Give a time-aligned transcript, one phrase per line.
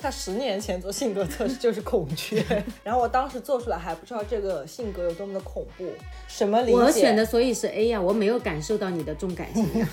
[0.00, 2.40] 他十年前做性格测试 就是孔雀，
[2.84, 5.90] 然后我当时做出来还不知道这个性格有多么的恐怖。
[6.28, 6.78] 什么理解？
[6.78, 9.64] 我选的所以是 A 呀，我没有感受到你的重感情。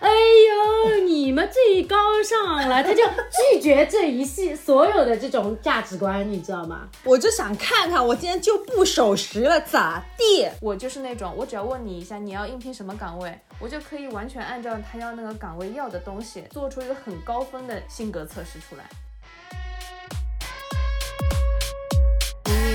[0.00, 3.04] 哎呦，你们最高尚了，他就
[3.52, 6.88] 拒绝这一系所有的这种价值观，你知道吗？
[7.04, 10.50] 我就想看看我今天就不守时了咋地？
[10.60, 18.84] 我就是那种，我只要问你一下你要应聘什么岗位，我就可以完全按照他要那个岗位要的东西，做出一个很高分的性格测试出来。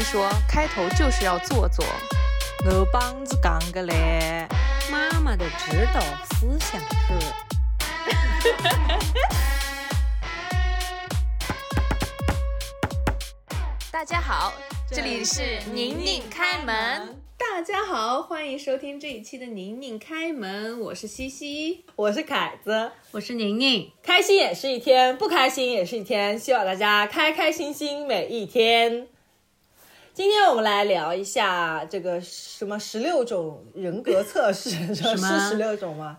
[0.09, 1.85] 说，开头就是要做作。
[2.65, 4.47] 我帮子讲个嘞，
[4.89, 7.13] 妈妈的指导思想是。
[13.91, 14.53] 大家好，
[14.89, 17.21] 这里是宁宁开门。
[17.37, 23.91] 大家好，欢迎收听这一期的宁宁开门，我是西西，我是凯子，我是宁宁。
[24.01, 29.09] 开心也是一天，不开心也是一天，希望大家开开心心每一天。
[30.17, 36.17] 今天我们来聊一下这个什么十六种人格测试， 是十六种吗？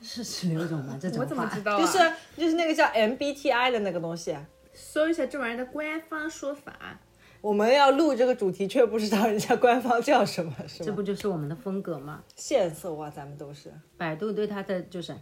[0.00, 0.96] 是十六种吗？
[1.02, 1.76] 这怎么知道？
[1.80, 1.98] 就是
[2.36, 4.36] 就是那个叫 MBTI 的那个东西。
[4.72, 7.00] 搜一下这玩意儿的官方说法。
[7.40, 10.86] 我们要录这个主题，却不知道人家官方叫什么，是吗？
[10.86, 12.22] 这不就是我们的风格吗？
[12.36, 13.72] 线索啊，咱们都是。
[13.96, 15.12] 百度对它的就是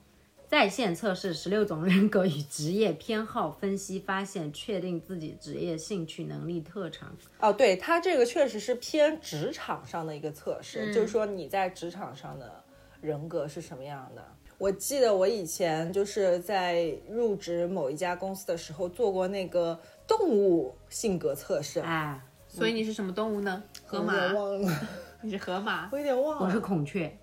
[0.53, 7.11] 在线测试十六种人格与职业偏好分析，发现确定自己职业兴趣、能力、特长。
[7.41, 12.63] 哦，对，它这个确实是偏职场上的一个测试，就是说你在职场上的
[13.01, 14.23] 人格是什么样的。
[14.59, 19.81] 我记得我以前就是在入职某一家公司的时候做过那个。
[20.07, 23.63] 动物性格测试啊，所以你是什么动物呢？
[23.87, 24.13] 河马。
[24.35, 24.81] 忘了，
[25.23, 26.45] 你是河马，我有点忘了。
[26.45, 27.17] 我是孔雀，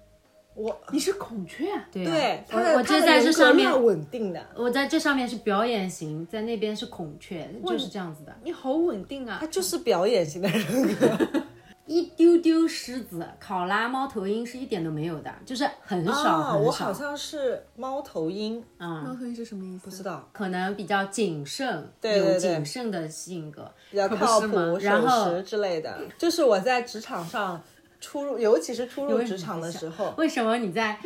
[0.55, 8.35] 我你是孔雀，对对，我我这在这上面稳定的，我在这上面是表演型，在那边是孔雀，就是这样子的。
[8.43, 11.17] 你好稳定啊，他就是表演型的人格。
[11.89, 16.57] 一丢丢狮子，考拉猫头鹰是一点都没有的，就是很少很少。
[16.57, 19.85] 我好像是猫头鹰啊，猫头鹰是什么意思？
[19.85, 25.99] 不知道，可能比较谨慎，有谨慎的性格，比较靠谱、然后之类的。
[26.15, 27.59] 就是我在职场上
[27.99, 30.99] 初入，尤其是初入职场的时候，为什么你在？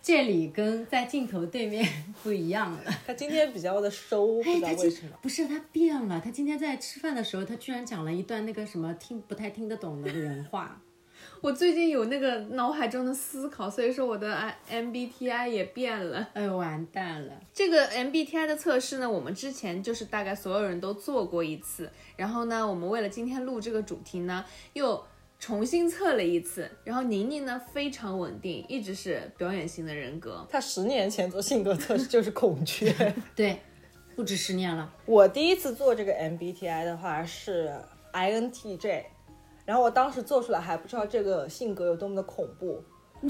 [0.00, 1.86] 这里跟在镜头对面
[2.22, 2.80] 不一样了。
[3.04, 5.10] 他今天比较的收，不知道为什么。
[5.20, 10.80] 不是他变了，他今天在吃饭的时候，他居然讲了一段那个什么听不太听得懂的人话。
[11.42, 16.26] 我最近有那个脑海中的思考，所以说我的 MBTI 也变了。
[16.32, 17.32] 哎，完蛋了！
[17.52, 24.44] 这个 MBTI 的测试呢，我们之前就是大概所有人都做过一次，然后呢，我们为了今天录这个主题呢，
[24.74, 25.04] 又。
[25.38, 30.46] 重新测了一次，然后宁宁呢非常稳定，一直是表演型的人格。
[30.50, 32.92] 他十年前做性格测试就是孔雀，
[33.36, 33.60] 对，
[34.16, 34.92] 不止十年了。
[35.06, 37.72] 我第一次做这个 MBTI 的话是
[38.12, 39.04] INTJ，
[39.64, 42.82] 然后我当时做出来还不知道这个性格有多么的恐怖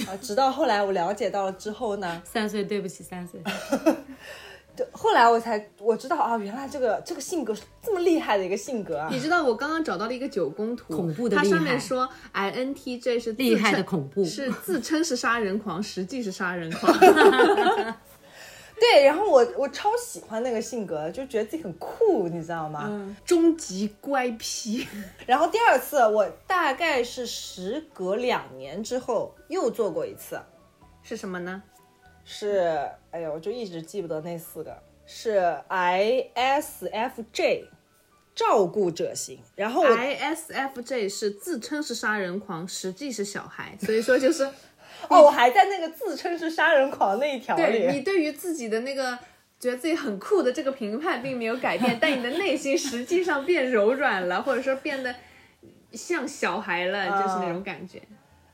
[0.07, 3.41] 啊，直到后来我了解到了之后呢， 三岁对不起三岁。
[4.93, 9.09] 后来我才我知道啊，原来这个这个性格是这么厉害的一个性格啊！
[9.11, 16.93] 你知道我刚刚找到了一个九宫图，恐怖的它上面说 I N T J 是厉害的恐怖，是自称是杀人狂， 实际是杀人狂。
[18.81, 22.85] 对，然后我我超喜欢那个性格，就觉得自己很酷，你知道吗？
[22.87, 24.87] 嗯，终极乖僻。
[25.27, 30.39] 然后第二次我大概是时隔两年之后又做过一次，
[31.03, 31.61] 是什么呢？
[32.31, 37.65] 是，哎呀，我就一直记不得那四个是 I S F J，
[38.35, 39.41] 照顾者型。
[39.57, 44.45] 然后 I S F J 是自称是杀人狂，实际是小孩，所以说就是，
[45.09, 47.89] 哦，我还在那个自称是杀人狂那一条里。
[47.91, 49.19] 你对于自己的那个
[49.59, 55.15] 觉得自己很酷的这个评判并没有改变， 但你的内心实际上变柔软了，或者说变得
[55.93, 58.03] 像小孩了，就是那种感觉。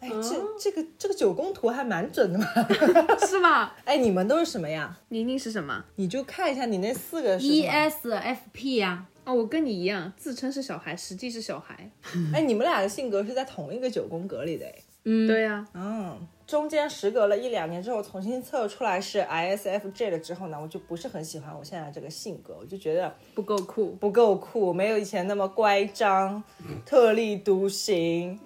[0.05, 2.47] 哎，这这个这个九宫图还蛮准的嘛，
[3.27, 3.73] 是吗？
[3.87, 4.95] 哎，你们都是什么呀？
[5.09, 5.83] 宁宁是什么？
[5.97, 9.07] 你就看一下你那四个是 E S F P 呀。
[9.25, 11.91] 哦，我跟你一样，自称是小孩，实际是小孩。
[12.35, 14.75] 哎，你们俩的性格是在同一个九宫格里的哎。
[15.05, 15.67] 嗯，对呀。
[15.73, 26.43] 嗯，中间时隔了一两年之后，重新测出来是 I S F J 了之后呢，我就不是很喜欢我现在这个性格，我就觉得不够酷，不够酷，没有以前那么乖张、
[26.85, 28.39] 特立独行。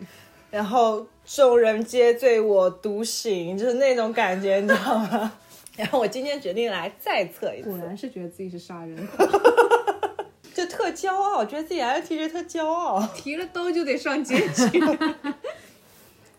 [0.51, 5.33] 然后众人皆醉我独醒， 就是那种感觉，你知道吗？
[5.77, 8.97] 然后我今天决定来再测一次，果然是觉得自己是杀人，
[10.53, 14.81] 就特骄傲，觉得自己 INTJ 特骄傲，提了兜就得上街去。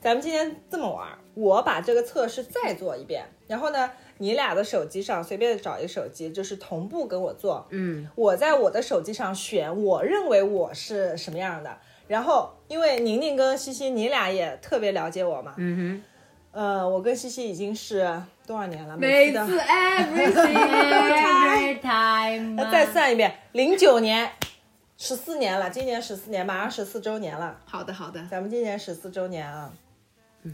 [0.02, 7.66] 咱们今天这么玩，我把这个测试再做一遍，然后呢，你俩的手机上随便找一个手机，就是同步跟我做。
[7.72, 11.78] 嗯，我在我的手机上选我认为我是什么样的。
[12.10, 15.54] 然后，因为宁宁跟西西，你俩也特别了解我嘛。
[15.58, 16.04] 嗯哼
[16.52, 18.98] 呃，我跟西西已经是多少年了？
[18.98, 20.34] 每次，Every
[21.80, 24.32] time，那再算一遍，零九年，
[24.98, 27.56] 十四年了，今年十四年，马上十四周年了。
[27.66, 29.72] 好的好的，咱们今年十四周年啊。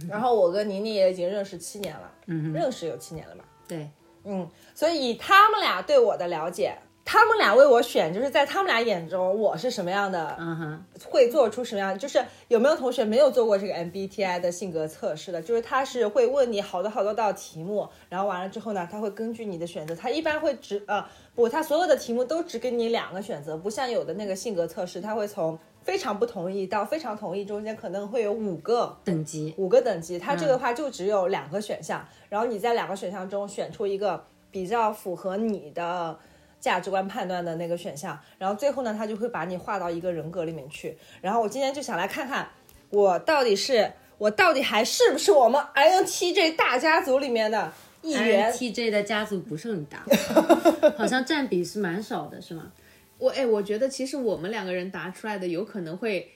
[0.09, 3.45] 然后我跟宁宁也已经认识七年了，嗯哼，认识有七年了吧？
[3.65, 3.89] 对，
[4.25, 6.75] 嗯，所以以他们俩对我的了解，
[7.07, 11.97] 他们俩为我选，就是在他们俩眼中我是什么样的，嗯哼，会做出什么样？
[11.97, 15.39] 就是有没有同学没有做过这个 MBTI 的性格测试的？
[15.39, 21.05] 就是他是会问你好多好多道题目，然后完了之后呢，他会根据你的选择，他一般会只呃
[21.35, 36.17] 不，他所有的题目都只给你两个选择，不像有的那个性格测试，他会从非常不同意到非常同意中间可能会有五个等级，五个等级，它这个的话就只有两个选项，然后你在两个选项中选出一个比较符合你的
[36.65, 40.97] 价值观判断的那个选项，然后最后呢，他就会把你划到一个人格里面去。
[41.21, 42.49] 然后我今天就想来看看，
[42.89, 47.71] 我到底是我到底还是不是我们 INTJ 大家族里面的
[48.01, 50.03] 一员？TJ 的家族不是很大，
[50.97, 52.71] 好像占比是蛮少的，是吗？
[53.19, 56.31] 我哎，我觉得其实我们两个人答出来的有可能会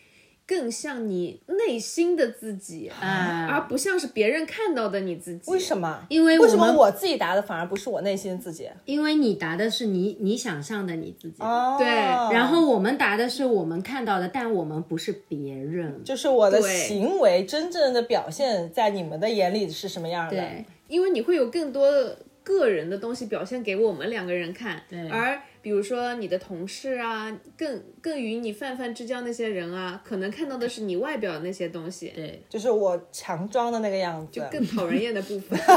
[0.50, 5.52] 更像你内心的自己，啊而不像是别人看到的你自己。
[5.52, 6.04] 为什么？
[6.10, 8.68] 因为为什么我自己答的反而不是我内心自己？
[8.86, 16.04] 因为你答的是你你想象的你自己，哦，对然后我们答的是我们看到的，但我们不是别人。
[16.04, 20.36] 就是我的行为真正的表现在你们的眼里是什么样的？
[20.36, 21.88] 对，因为你会有更多
[22.42, 35.60] 个人的东西表现给我们两个人看，对而比如说你的同事啊，更更与你泛泛之交那些人啊，可能看到的是你外表的那些东西，对，就是我强装的那个样子，就更讨人厌的部分。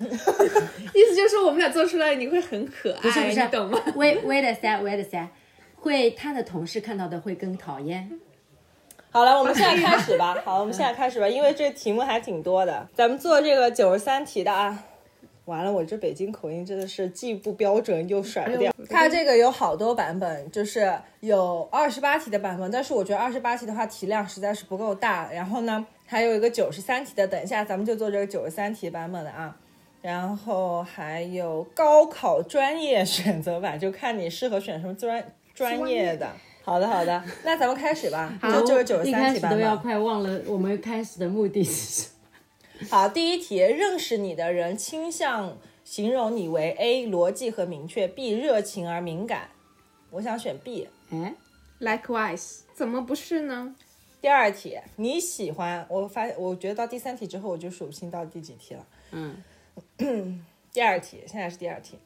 [0.00, 5.26] 意思就是说我们俩做出来你会很可爱，不是不是你懂吗？wait wait a sec wait a sec，
[5.76, 8.08] 会他的同事看到的会更讨厌。
[9.10, 10.36] 好了，我们现在开始吧。
[10.44, 14.84] 好，我们现在开始吧，因为这题目还挺多的，咱们做这个九十三题的啊。
[15.48, 18.70] 完了，我这北京口音真的是既不标准又甩不掉。
[18.88, 25.32] 它这个有好多版本，就是有二十八题的版本，但是我觉得二十八题的话题量实在是不够大。
[25.32, 29.56] 然后呢，还有一个九十三题的，等一下咱们就做这个九十三题版本的啊。
[30.02, 35.24] 然后还有高考专业选择版，就看你适合选什么专
[35.54, 36.28] 专业的。
[36.62, 39.76] 好的，好的，那咱们开始吧，就就是九十一三题版开始都要。
[39.78, 42.17] 快忘了我们开始的目的是什么。
[42.86, 49.50] 好，第一题，认识你的人倾向形容你为 A 逻辑和明确，B 热情而敏感。
[50.10, 50.88] 我想选 B。
[51.10, 51.34] 哎
[51.80, 53.74] ，Likewise，怎么不是呢？
[54.20, 55.84] 第二题，你喜欢？
[55.88, 58.86] 我发，我觉得到第三题之后我就数不清到第几题了。
[59.10, 59.42] 嗯，
[60.72, 61.96] 第二题，现在是第二题。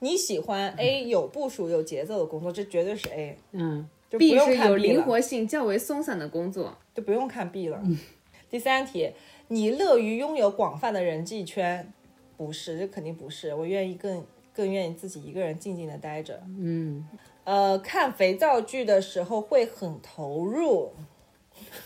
[0.00, 6.76] 你喜欢 A 有部署、有节奏的工作，这绝对是 A，嗯，就不 B 用看是有 B 了，灵活性较为松散的工作。
[6.94, 7.82] 就不用看 B 了。
[8.50, 9.10] 第三题，
[9.48, 11.92] 你乐于拥有广泛的人际圈，
[12.36, 13.54] 不是，这肯定不是。
[13.54, 14.24] 我愿意更
[14.54, 16.42] 更愿意自己一个人静静的待着。
[16.58, 17.06] 嗯，
[17.44, 20.92] 呃，看肥皂剧的时候会很投入。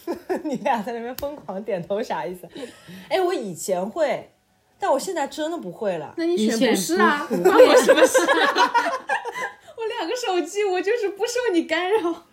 [0.45, 2.49] 你俩在那边疯狂点头，啥意思？
[3.09, 4.31] 哎，我以前会，
[4.79, 6.15] 但我现在真的不会了。
[6.17, 7.27] 那你选不是啊？
[7.29, 8.73] 不关我什么事啊？
[9.77, 12.25] 我两个手机，我就是不受你干扰。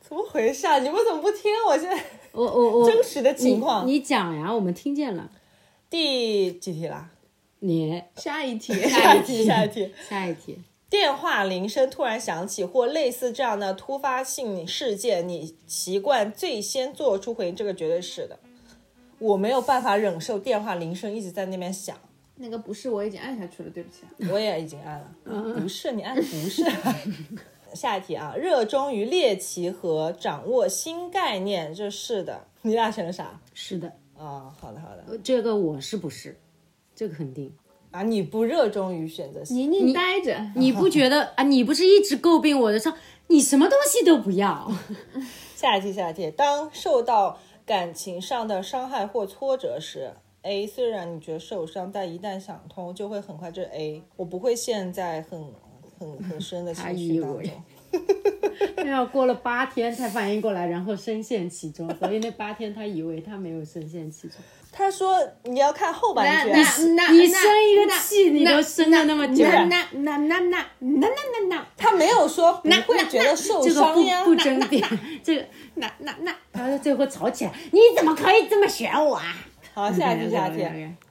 [0.00, 0.78] 怎么回事啊？
[0.78, 1.52] 你们怎么不听？
[1.68, 1.96] 我现在
[2.36, 3.86] 我我我真实的情况。
[3.86, 5.30] 你你讲呀，我们听见了。
[5.88, 7.10] 第几题啦？
[7.60, 9.90] 你 下一题，下一题，下一题。
[10.08, 10.58] 下一题，
[10.90, 18.38] 电话铃声突然响起，或类似这样的突发性事件，你习惯最先做出回应，这个绝对是的。
[19.18, 21.96] 我没有办法忍受电话铃声一直在那边响，
[22.36, 24.02] 那个不是，我已经按下去了，对不起。
[24.30, 26.62] 我也已经按了，不是你按不是。
[27.76, 32.46] 下一题啊，热衷于猎奇和掌握新概念，这是的。
[32.62, 33.38] 你俩选的啥？
[33.54, 35.18] 是的，啊、好的好的。
[35.22, 36.40] 这个我是不是？
[36.94, 37.52] 这个肯定。
[37.92, 41.44] 啊，你不热衷于选择性，宁宁待着，你不觉得 啊？
[41.44, 42.94] 你不是一直诟病我的上，
[43.28, 44.70] 你什么东西都不要。
[45.54, 46.30] 下一题，下一题。
[46.30, 53.50] 当受到感情上的伤害或挫折时，A 虽然你觉得受伤，但一旦想通，就会很快。
[53.50, 55.40] 就 A，我不会陷在很
[55.98, 57.64] 很很深的他情以为绪当中。
[58.76, 64.36] 他要过了八天才反应过来，然后深陷其中，所以那八天他以为他没有深陷其中。
[64.70, 74.24] 他说你要看后半句你生一个气，你都生了那么久，那那那那那那那那他没有说不会觉得受伤呀。
[74.24, 74.86] 不不争辩，
[75.24, 79.34] 这个那那那，然后最后吵起来，你怎么可以这么选我啊？
[79.76, 80.66] 好，下一题，下一题。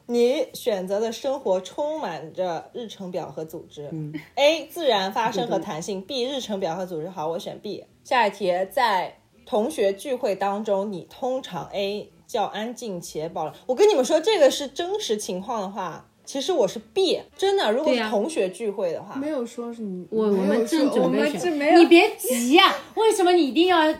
[0.08, 3.88] 你选择的生活充满着日程表和组织。
[3.92, 7.08] 嗯 A 自然发生和弹性，B 日程表和组织。
[7.08, 7.86] 好，我选 B。
[8.04, 13.54] 下一题，在同学聚会当中，你通常 A 较安静且保留。
[13.68, 17.22] 我跟你们说，这个是真实情况的话，其实我是 B。
[17.38, 23.94] 真的，如果是同学聚会的话，没有说是你，我我没有们正说我准备选，们这没有，你别急呀、为什么你一定要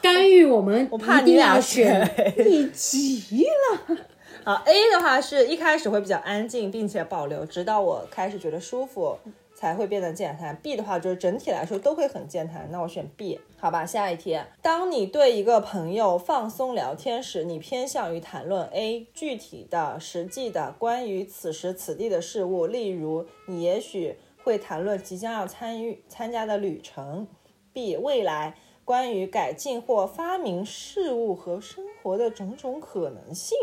[0.00, 0.88] 干预我们？
[0.90, 2.34] 我怕你俩选选。
[2.38, 3.96] 你急了。
[4.44, 9.18] 好，A 的话是一开始会比较安静，并且保留，直到我开始觉得舒服，
[9.54, 10.56] 才会变得健谈。
[10.56, 13.38] B 的话就是整体来说都会很健谈，那我选 B。
[13.58, 27.26] 好吧，下一题，当你对一个朋友放松聊天时，你偏向于谈论 A 具体的、实际的关于此时此地的事物，例如你也许会谈论即将要参与参加的旅程
[27.74, 28.54] ；B 未来
[28.88, 33.54] 关于改进或发明事物和生活的种种可能性。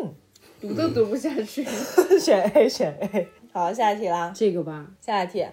[0.62, 1.66] 读都读不下去。
[2.22, 3.28] 选 A，选 A。
[3.52, 4.32] 好，下一题啦。
[4.36, 5.44] 这个吧，下一题，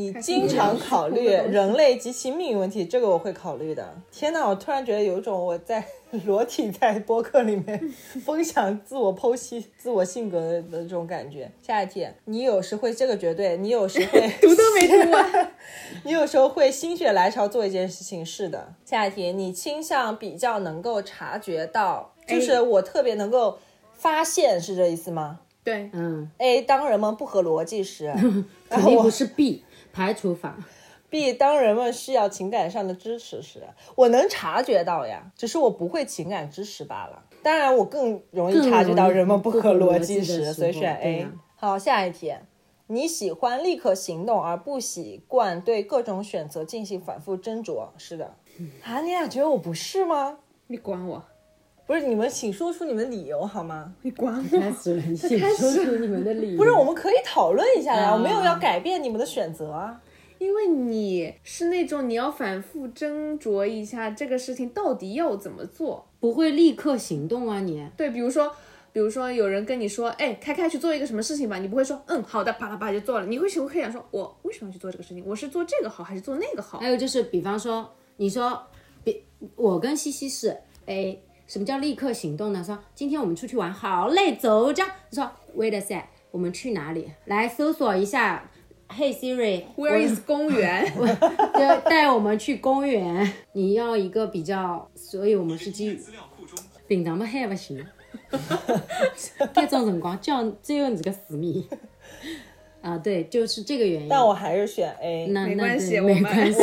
[0.00, 3.86] 你经常考虑人类及其命运问题，这个我会考虑的。
[4.10, 5.84] 天哪，我突然觉得有一种我在
[6.24, 7.78] 裸体在播客里面
[8.24, 11.50] 分享自我剖析、自我性格的这种感觉。
[11.62, 15.52] 下一题，你有时会这个绝对，你有时会 读都没读完。
[16.04, 18.72] 你有时候会心血来潮做一件事情，是的。
[18.86, 23.58] 下一题，你倾向比较能够察觉到，就是我特别能够
[23.92, 30.56] 发现，是这意思吗对，嗯，？A 当人们不合逻辑时，然后我肯定不是 B 排除法。
[31.08, 33.64] B 当人们需要情感上的支持时，
[33.96, 37.24] 我能察觉到呀，只是我不会情感支持罢了。
[37.42, 41.32] 当然，我更容易察觉到人们不合逻辑时，所以选 A 呀。
[41.56, 42.32] 好，下一题，
[42.86, 47.88] 你喜欢立刻行动，而不习惯对各种选择进行反复斟酌。
[47.98, 48.36] 是的，
[48.84, 50.38] 啊，你俩觉得我不是吗？
[50.68, 51.24] 你管我，
[51.90, 53.92] 不是，你们请说出你们理由好吗？
[54.02, 54.60] 你管我。
[54.60, 56.56] 开始了，请说出你们的理由。
[56.56, 60.00] 不是，我们可以讨论一下呀，啊我没有要改变你们的选择啊。
[60.38, 66.06] 因为你是那种你要反复斟酌一下这个事情到底要怎么做。
[66.20, 67.84] 不会立刻行动啊你？
[67.96, 68.54] 对，比如说，
[68.92, 75.24] 比如说有人跟你说，哎，开开去做一个什么事情吧，你不会说，嗯，好的，啪啦啪啦就做了，你会会会想说，我为什么要去做这个事情？
[75.26, 76.88] 我是做这个好还是做那个好还？
[76.88, 78.62] 有就是，比方说，你说，
[79.02, 79.24] 比
[79.56, 80.56] 我跟西西是
[80.86, 81.20] A，
[81.50, 82.62] 什么叫立刻行动呢？
[82.62, 84.84] 说今天我们出去玩，好嘞，走着。
[85.10, 87.10] 说 Wait a sec，我们去哪里？
[87.24, 88.48] 来搜索一下
[88.88, 90.86] ，Hey Siri，Where is 公园？
[90.94, 93.32] 就带我们去公园。
[93.54, 96.00] 你要一个比较，所以我们是基于
[96.86, 97.84] 平常么还不行，
[99.52, 101.66] 这种辰光叫只有这个死命。
[102.80, 104.08] 啊，对，就是这个原因。
[104.08, 105.26] 但我还是选 A。
[105.26, 106.08] 那那没关系对我。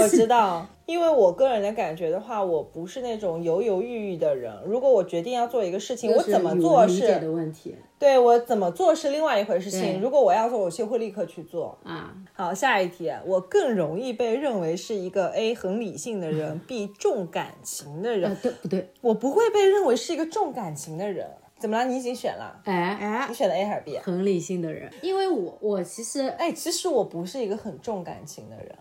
[0.01, 4.51] 我知道，因为我个人的感觉的话，我不是那种犹犹豫豫的人。
[4.65, 9.99] 如果我决定要做一个事情，我怎么做是的是，问题对我怎么做是另外一回事情。
[9.99, 11.77] 如果我要做，我就会立刻去做。
[11.83, 12.15] 啊。
[12.33, 18.37] 好，下一题，我更容易被认为是一个 A 很理性的人， B 重感情的人呃，。
[18.41, 18.89] 对不对？
[19.01, 21.27] 我不会被认为是一个重感情的人。
[21.59, 21.85] 怎么了？
[21.85, 22.61] 你已经选了？
[22.65, 23.97] 哎，哎你，选的 A 还是 B？
[23.97, 28.75] 很理性的人，因为我我其实哎，其实我不是一个很重感情的人，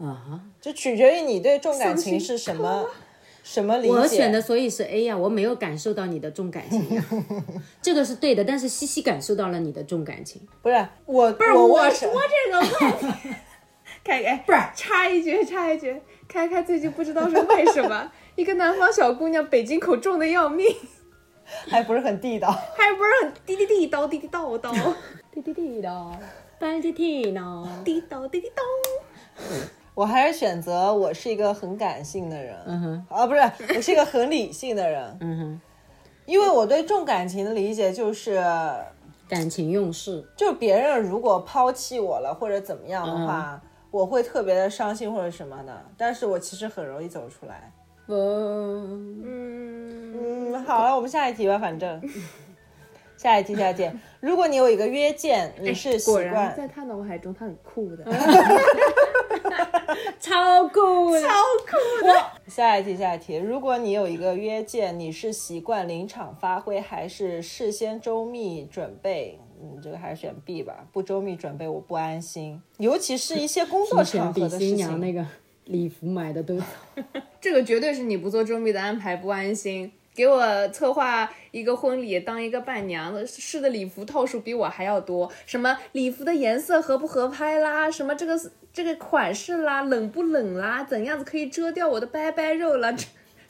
[0.00, 2.88] 啊哈，就取决于你对重感情是什么
[3.42, 3.92] 什么理解。
[3.92, 6.94] 我选的所以是 A 呀，我没有感受到你的重感情。
[6.94, 7.04] 呀，
[7.82, 13.28] 这个是对的，但是西西感受到了你的重感情，不是我，不是我我说这个问题。
[14.02, 20.74] 开哎，不是插一句，插一句，开开最近不知道是为什么，一个南方小姑娘北京口重的要命，
[21.68, 22.50] 还不是很地道。
[22.50, 24.72] 还不是很滴滴滴叨滴滴叨叨，
[25.30, 26.18] 滴滴滴的，
[26.58, 28.62] 班滴滴呢，滴叨滴滴叨。
[29.94, 33.40] 我还是选择我是一个很感性的人，嗯哼，啊，不是，
[33.76, 35.60] 我是一个很理性的人，嗯哼，
[36.26, 38.42] 因为我对重感情的理解就是，
[39.28, 47.72] 感情用事，就别人如果抛弃我了或者怎么样的话，我会特别的伤心或者什么的，但是我其实很容易走出来。
[48.06, 52.00] 嗯，嗯，嗯，好了，我们下一题吧，反正。
[53.16, 53.86] 下一题，下一题。
[54.18, 58.02] 如果你有一个约见，你是习果然惯，在他脑海中他很酷的，
[60.20, 61.28] 超酷超
[61.66, 62.14] 酷的，
[62.46, 63.36] 下一题，下一题。
[63.36, 69.38] 如果你有一个约见，你是习惯临场发挥，还是事先周密准备？
[69.62, 70.86] 嗯，这个还是选 B 吧。
[70.92, 74.68] 不周密准备，我不安心，尤其是一些工作场合的事情。
[74.68, 75.26] 新娘那个
[75.64, 76.58] 礼服买的都，
[77.40, 79.92] 这个绝对是你不做周密的安排不安心。
[80.14, 85.30] 给我策划一个婚礼，当一个伴娘的，试的礼服套数比我还要多。
[85.46, 88.38] 什么礼服的颜色合不合拍啦，什么这个
[88.72, 92.94] 这个款式啦，冷不冷啦，怎样子可以遮掉我的拜拜肉啦，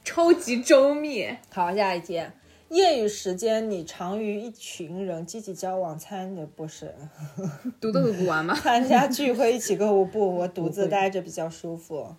[0.04, 1.26] 超级周密。
[1.50, 2.22] 好，下一题。
[2.68, 6.94] 业余时间你常与一群人积极交往，参的不是
[7.80, 8.54] 读都读不完吗？
[8.62, 10.36] 参加聚会一起购物不？
[10.36, 12.14] 我独自待着比较舒服。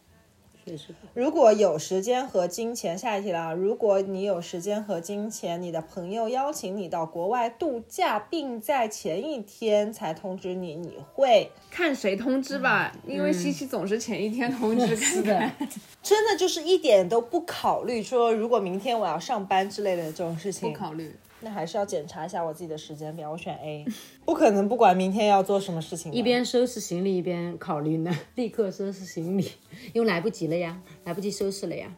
[1.13, 3.51] 如果有时间和金钱，下一题啦。
[3.51, 15.51] 如果你有时间和金钱，你的朋友邀请你到国外度假，并在前一天才通知你，你会看谁通知吧，因为西西总是前一天 通知看看。
[16.01, 21.15] 真的就是一点都不考虑说，如果明天我要上班之类的这种事情，不考虑。
[21.41, 23.31] 那还是要检查一下我自己的时间表。
[23.31, 23.85] 我选 A，
[24.25, 26.11] 不可能不管明天要做什么事情。
[26.11, 29.51] 一边收拾行李一边考虑呢， 立刻收拾行李，
[29.93, 31.91] 因为来不及了呀，来不及收拾了呀。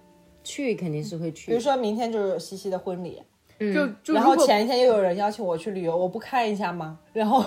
[0.43, 3.21] 去肯定是会去，比如说明天就是西西的婚礼，
[3.59, 6.99] 就就然后前一天又有人邀请我去旅游，我不看一下吗？
[7.13, 7.45] 然后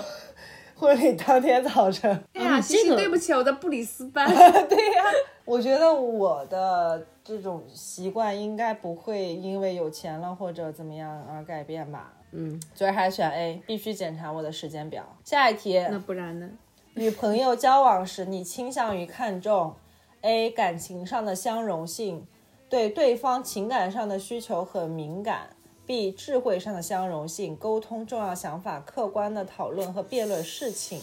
[0.74, 4.26] 婚礼当天早晨，哎呀，西西，对不起，我在布里斯班。
[4.68, 5.04] 对呀、
[5.44, 12.12] 我觉得我的这种习惯应该不会因为有钱了或者怎么样而改变吧。
[12.30, 15.04] 嗯，所以还是选 A，必须检查我的时间表。
[15.24, 16.50] 下一题，那不然呢？
[16.94, 19.74] 与朋友交往时，你倾向于看重
[20.20, 22.26] A 感情上的相容性，
[22.68, 25.50] 对对方情感上的需求很敏感
[25.86, 31.00] ；B 智慧上的相容性，沟通重要想法，客观的讨论和辩论事情。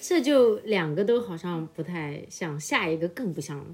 [0.00, 3.64] 这就两个都好像不太像，下一个更不像了。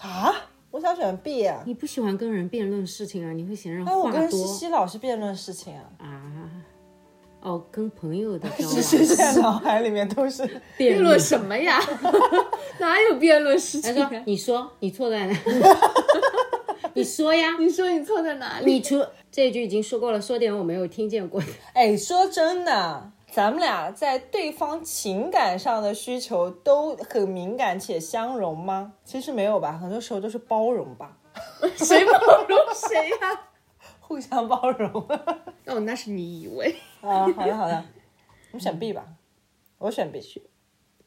[0.00, 1.62] 啊，我想选 B 啊！
[1.66, 3.32] 你不喜欢跟人辩论事情啊？
[3.32, 6.50] 你会嫌人哎，我话多跟西西老是辩论事情啊，啊？
[7.42, 10.46] 哦，跟朋友的 交西现在脑海里面都是
[10.76, 11.80] 辩 辩论什么呀？
[12.78, 15.36] 哪有辩论事情啊？：“他说你说你错在哪？
[16.94, 18.72] 你说呀，你说你错在哪里？
[18.74, 21.46] 你除这句已经说过了，说点我没有听见过的。
[21.72, 28.94] 哎，说真的，咱们俩在对方情感上的需求都很敏感且相容吗？
[29.04, 31.16] 其实没有吧，很多时候都是包容吧，
[31.76, 33.48] 谁包容谁呀、
[34.00, 34.90] 互相包容。
[35.66, 36.74] 哦，那是你以为。
[37.00, 37.84] 啊，好的好的，
[38.50, 39.06] 我们选 B 吧，
[39.78, 40.20] 我选 B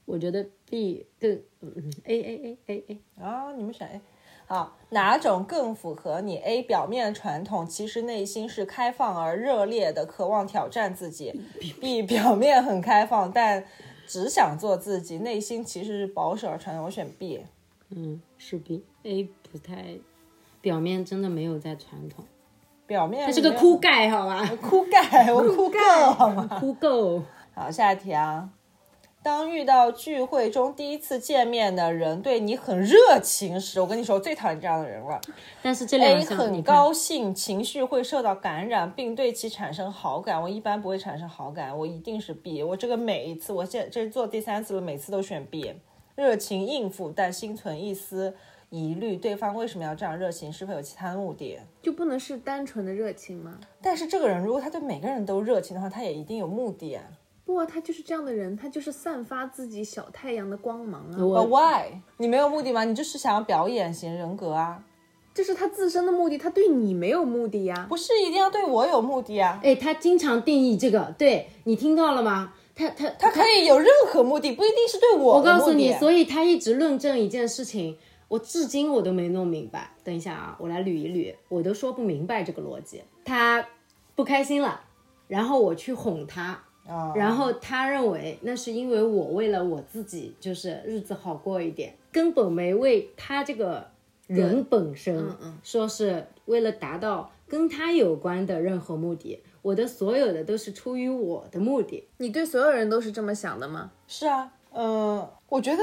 [0.05, 4.01] 我觉得 B 更嗯嗯 A A A A A，啊，你们选 A。
[4.45, 11.31] 好，哪种更符合你？A 表面传统，其实内心是开放而热烈的，渴望挑战自己；
[11.81, 13.65] B 表面很开放，但
[14.05, 16.85] 只想做自己，内心其实是保守而传统。
[16.85, 17.45] 我选 B。
[17.95, 19.97] 嗯是 B A 不太，
[20.61, 22.25] 表面真的没有在传统，
[22.85, 24.45] 表面他是个哭盖好吧？
[24.61, 25.79] 哭盖，我哭够
[26.17, 26.57] 好吗？
[26.59, 27.21] 哭够。
[27.55, 28.49] 好，下一题啊。
[29.23, 35.21] 当遇到聚会中第一次见面的人对你很热情时，我跟你说，我最讨厌这样的人了。
[35.61, 40.41] 但是这两 A 项很高兴，情绪会受到感染，并对其产生好感。
[40.41, 42.61] 我一般不会产生好感，我一定是 B。
[42.61, 45.73] 我这个每一次，我现这是做第三次了，每次都选 B。
[46.15, 48.35] 热情应付，但心存一丝
[48.71, 50.51] 疑虑，对方为什么要这样热情？
[50.51, 51.59] 是否有其他的目的？
[51.81, 53.57] 就不能是单纯的热情吗？
[53.81, 57.05] 但是这个人如果他对每个人都热情的话，他也一定有目的啊。
[57.45, 62.01] 不啊，他就是这样的人，他就是散发自己小太阳的光芒啊，But why？
[62.17, 62.83] 你没有目的吗？
[62.85, 64.83] 你就是想要表演型人格啊，
[65.33, 67.85] 这是他自身的目的，他对你没有目的呀。
[67.89, 69.59] 不是一定要对我有目的啊。
[69.61, 72.53] 哎，他经常定义这个，对你听到了吗？
[72.75, 75.65] 他他他可以有任何目的，不一定是对我我的目的。
[75.65, 77.97] 告诉你，所以他一直论证一件事情，
[78.29, 79.91] 我至今我都没弄明白。
[80.03, 83.03] 等一下啊，我来捋一捋，我都说不明白这个逻辑。
[83.25, 83.63] 他
[84.15, 84.81] 不开心了，
[85.27, 93.87] 然后我去哄他，啊，然后他认为那是因为我为了我自己，就是日子好过一点，根本没为他这个
[94.27, 99.41] 人本身，嗯嗯说是为了达到跟他有关的任何目的。
[99.61, 103.91] 我的所有的都是出于我的目的，你对所有人都是这么想的吗？
[104.09, 105.81] 是啊，嗯、我觉得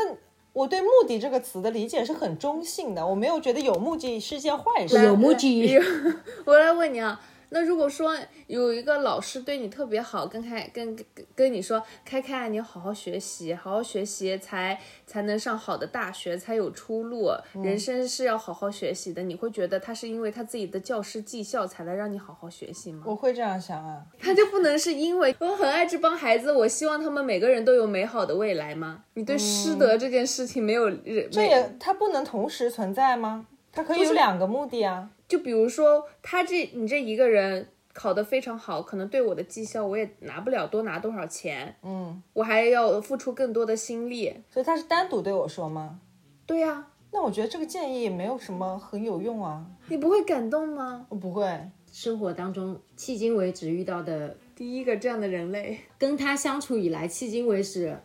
[0.53, 5.03] 我对“目的”这个词的理解是很中性的，我没有觉得有目的是件坏事。
[5.03, 5.79] 有目的。
[6.45, 7.19] 我来问你啊，
[7.51, 17.31] 那如果说有一个老师对你特别好，跟开跟跟跟你说，开开，你要好好学习，好好学习才才能上好的大学，才有出路。
[17.55, 19.23] 人生是要好好学习的。
[19.23, 23.03] 你会觉得他是因为他自己的教师绩效才来让你好好学习吗？
[23.05, 29.05] 我会这样想啊，他就不能是因为我很爱这帮孩子，我希望他们每个人都有美好的未来吗？
[29.15, 33.47] 你对师德这件事情没有认，这也他不能同时存在吗？
[33.73, 35.11] 它可以有两个目的啊。
[35.31, 44.35] 就比如说，他这你这一个人考得非常好，可能对我的绩效我也拿不了多拿多少钱，嗯，我还要付出更多的心力。
[44.51, 46.01] 所以他是单独对我说吗？
[46.45, 49.65] 对呀、那我觉得这个建议也没有什么很有用啊。
[49.87, 51.07] 你不会感动吗？
[51.09, 51.47] 我不会，
[51.93, 57.97] 生活当中迄今为止遇到的，第一个这样的人类，跟他相处以来，迄今为止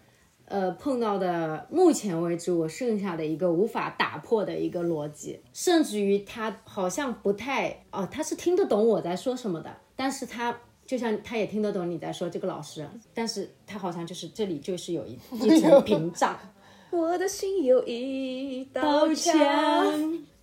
[0.46, 10.58] 呃碰到的目前为止我剩下的一个无法打破的一个逻辑，甚至于他好像不太哦，他是听得懂我在说什么的，但是他。
[10.88, 16.38] 就像他也听得懂你在说这个老师，但是他好像就是这里就是有一一层屏障，
[16.92, 19.34] 我的心有一道道墙。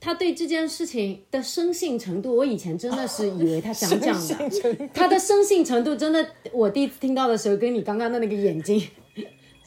[0.00, 8.82] 他对这件事情的生信程度，我以前真的是以为他想讲的， 他的生信程度真的，我第一次听到的时候，跟你刚刚的那个眼睛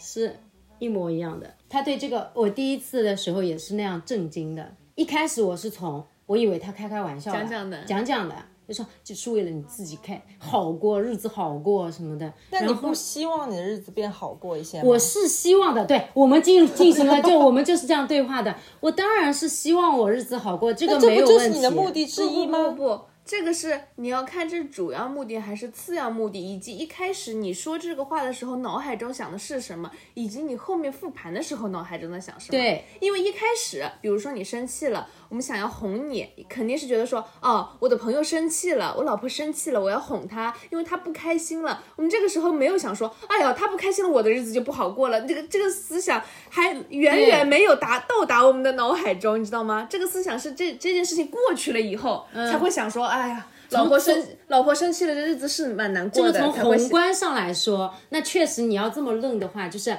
[0.06, 0.38] 是
[0.78, 1.52] 一模一样的。
[1.68, 4.76] 他对这个，我第一次的时候也是那样震惊的。
[4.94, 8.36] 一开始我是从，我以为他开开玩笑的，讲讲的讲讲的，
[8.68, 12.32] 就说就是为了你自己开好过日子好过什么的。
[12.50, 14.84] 但你不希望你的日子变好过一些吗？
[14.88, 18.56] 我是希望的，对我们进进行了，就 我们就是这样对话的。
[18.80, 21.34] 我当然是希望我日子好过，这个没有问题。
[21.34, 22.70] 不就是你的目的之一不吗？
[22.70, 32.52] 不不，这个是你要看这是主要目的还是次要目的，以及一开始你说这个话的时候脑海中想的是什么，以及你后面复盘的时候脑海中在想什么。
[32.52, 41.84] 对，因为一开始，比如说你生气了，我们想要哄你，肯定是觉得说，哦，我的朋友生气了，我老婆生气了，我要哄她，因为她不开心了。
[41.96, 45.22] 我们这个时候没有想说，哎呀，她不开心了，我的日子就不好过了。
[45.22, 49.88] 这个这个思想还远远没有达到达我们的脑海中，你知道吗？
[49.90, 53.48] 这个思想是这这件事情过去了以后、才会想说，哎呀。
[53.72, 56.32] 老婆生老婆生气了，这日子是蛮难过的。
[56.32, 59.98] 这个从宏观上来说，那确实你要这么论的话，就是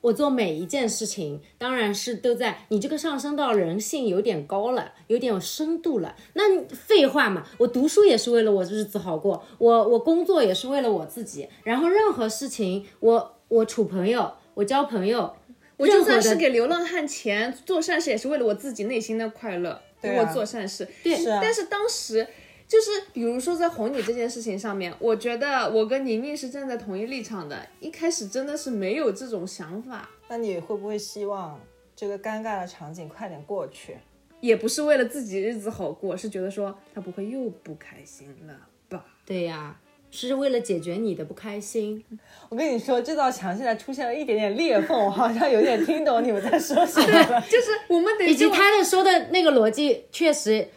[0.00, 6.14] 我做每一件事情，当然是都在你这个上升到人性有点高了，有点有深度了。
[6.34, 15.34] 那你废话嘛，我读书也是为了我日子好过，我我工作也是为了我自己，然后任何事情，我我处朋友，我交朋友，
[15.76, 20.88] 我就算是给流浪汉钱，做善事也是为了我自己内心的快乐，对啊给我做善事。
[21.02, 22.26] 对是啊但是当时
[22.68, 27.66] 就是，比如说在哄你这件事情上面，我觉得我跟宁宁是站在同一立场的。
[27.80, 31.58] 一开始真的是没有这种想法，那你会不会希望
[31.96, 33.96] 这个尴尬的场景快点过去？
[34.40, 38.54] 也不是为了自己日子好过，是觉得说他不会又不开心了
[38.90, 39.04] 吧？
[39.24, 39.74] 对呀、
[40.10, 42.04] 是为了解决你的不开心。
[42.50, 47.40] 我跟你说，这道墙现在出现了一点点裂缝，我好像有点听懂你们在说什么 了。
[47.48, 50.68] 就是我们得以及他的说的那个逻辑确实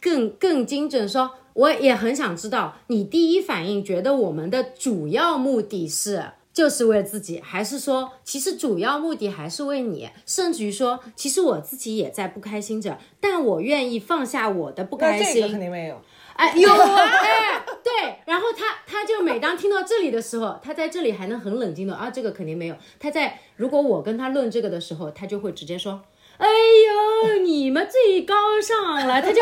[0.00, 1.32] 更更精准说。
[1.56, 10.10] 我也很想知道，你第一反应觉得我们的主要目的是就是为了自己，还是说其实主要目的还是为你？
[10.26, 15.60] 甚至于说，其实我自己也在不开心着，但我愿意放下我的不开心这个肯。
[15.60, 15.98] 定没有。
[16.34, 18.16] 哎，有啊，哎，对。
[18.26, 22.76] 然后他他就每当听到这里的时候，他在这里还能很冷静的啊，这个肯定没有。
[23.00, 26.02] 他在如果我跟他论这个的时候，他就会直接说。
[26.38, 29.40] 哎呦，你们最高尚了，他就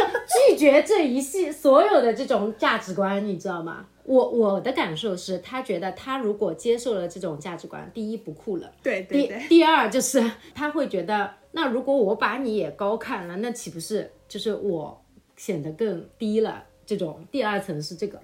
[0.48, 3.86] 拒绝这一系所有的这种价值观，你知道吗？
[4.04, 10.22] 我我的感受是，他觉得他如果接受了这种价值观，第一不酷了，第对对对，第二就是
[10.54, 15.02] 他会觉得，那如果我把你也高看了，那岂不是就是我
[15.36, 16.64] 显得更低了？
[16.86, 18.20] 这种第二层是这个，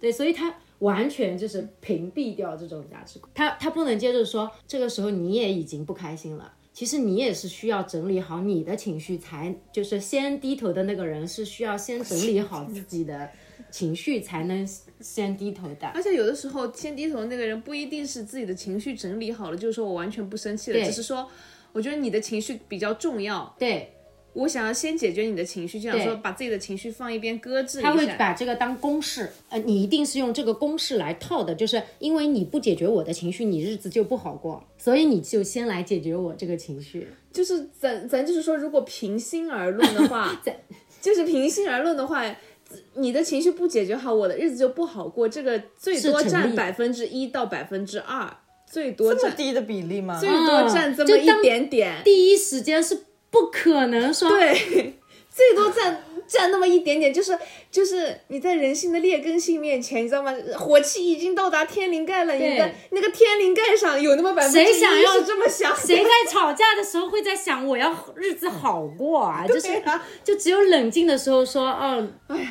[0.00, 6.52] 对，所以他完全就是屏蔽掉这种价值观，他他不能接受说这个时候你也已经不开心了。
[6.72, 13.30] 其实你也是需要整理好你的情绪才，就是先低头的那个人是需要先整理好自己的
[13.70, 14.66] 情绪才能
[15.00, 15.86] 先低头的。
[15.88, 21.28] 而且有的时候先低头的那个人不一定是自己的情绪整理好了，就是说我完全不生气了，只是说
[21.72, 23.92] 我觉得你的情绪比较重要，对，
[24.34, 28.06] 我想要先解决你的情绪，就想说把自己的情绪放一边搁置一他会。
[28.18, 37.08] 把这个当公式，呃，你一定是用这个公式来套的，就是因为你不解决我的情绪，你日子就不好过，所以你就先来解决我这个情绪。
[37.32, 40.40] 就是咱咱就是说，如果平心而论的话，
[41.00, 42.24] 就是平心而论的话，
[42.94, 45.28] 你的情绪不解决好，我的日子就不好过。
[45.28, 48.30] 这个最多占百分之一到百分之二，
[48.70, 50.18] 最多占这么低的比例吗？
[50.18, 52.02] 最多占这么一点点。
[52.04, 52.98] 第一时间是
[53.32, 54.54] 不可能说，对，
[55.28, 57.36] 最多占占那么一点点，就是
[57.70, 60.32] 就是你在人性的劣根性面前，你知道吗？
[60.56, 65.74] 火气已经到达天灵盖了，你的那个天灵盖上有那么百分之一谁想要是这么想？
[65.76, 69.44] 谁在吵架的时候会在想我要日子好过啊？
[69.48, 69.68] 就是
[70.22, 72.06] 就只有冷静的时候说，哦，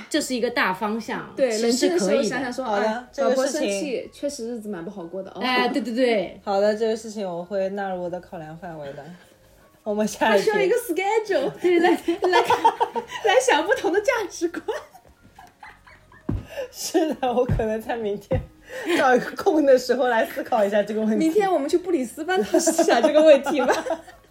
[0.09, 5.39] 这是一个大方向，对，是冷静的时候想想说，好的哎，这个老婆事情生气，确实日子蛮不好过的哦。
[5.41, 9.05] 哎，对对对， 好的，这个事情我会纳入我的考量范围的。
[9.83, 12.57] 我们下一题需要一个 schedule， 对来来看
[13.25, 14.63] 来想不同的价值观。
[16.71, 18.39] 是的，我可能在明天
[18.97, 21.15] 找一个空的时候来思考一下这个问题。
[21.15, 23.73] 明天我们去布里斯班讨论一下这个问题吧。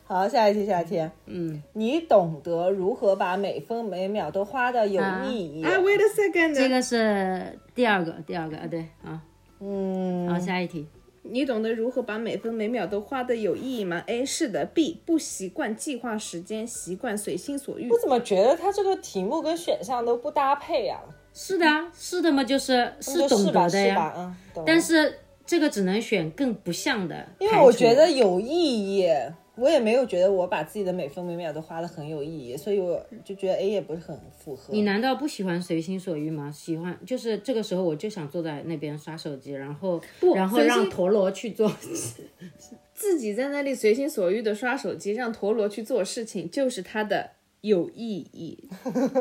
[0.06, 1.08] 好，下一题，下一题。
[1.26, 5.64] 嗯，你懂得如何把每分每秒都花的有意义。
[5.64, 9.20] 啊，wait a second，这个是第二个，第二个啊，对啊，
[9.60, 10.86] 嗯，好，下一题，
[11.30, 17.98] 你懂得如何把每分每秒都花的有意义吗？A 是的，B 不习惯计划时间，习惯随心所欲我。
[17.98, 21.00] 怎么觉得他这个题目跟选项都不搭配呀、
[21.32, 24.34] 是的啊，是的嘛，就是是懂，得的呀。
[24.66, 29.08] 但是这个只能选更不像的，因为我觉得有意义，
[29.60, 34.72] 我也没有觉得我把自己的每分每秒都花的很有意义，所以我就觉得 A 也不是很符合。
[34.72, 36.50] 你难道不喜欢随心所欲吗？
[36.50, 40.00] 喜欢就是这个时候我就想坐在那边刷手机，然后
[40.34, 41.70] 然后让陀螺去做。
[42.94, 47.30] 自己在那里随心所欲的刷手机，让陀螺去做事情，就是他的
[47.62, 48.68] 有意义。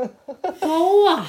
[0.59, 1.25] 高啊！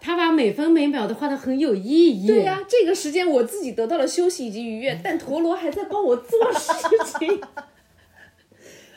[0.00, 2.26] 他把每分每秒都花的很有意义。
[2.26, 6.72] 对呀、这个时间我自己得到了休息以及愉悦，但陀螺还在帮我做事
[7.18, 7.40] 情，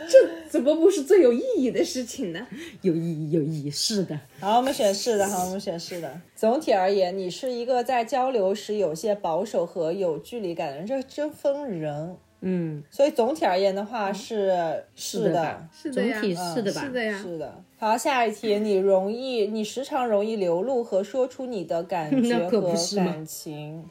[0.10, 2.48] 这怎么不是最有意义的事情呢？
[2.82, 4.20] 有意义，有意义，是的。
[4.40, 6.22] 好，我们选是的，好，我们选是的。
[6.36, 12.18] 总体而言，你是一个在交流时有些保守和有距离感的人，这真分人。
[12.42, 15.68] 嗯，所以总体而言的话是是的？
[15.74, 16.82] 是的呀总体是的吧？
[16.82, 17.64] 是的呀，是的。
[17.78, 22.62] 好，下一题，你容易，你时常容易流露和说出你的感觉 和
[22.96, 23.84] 感情。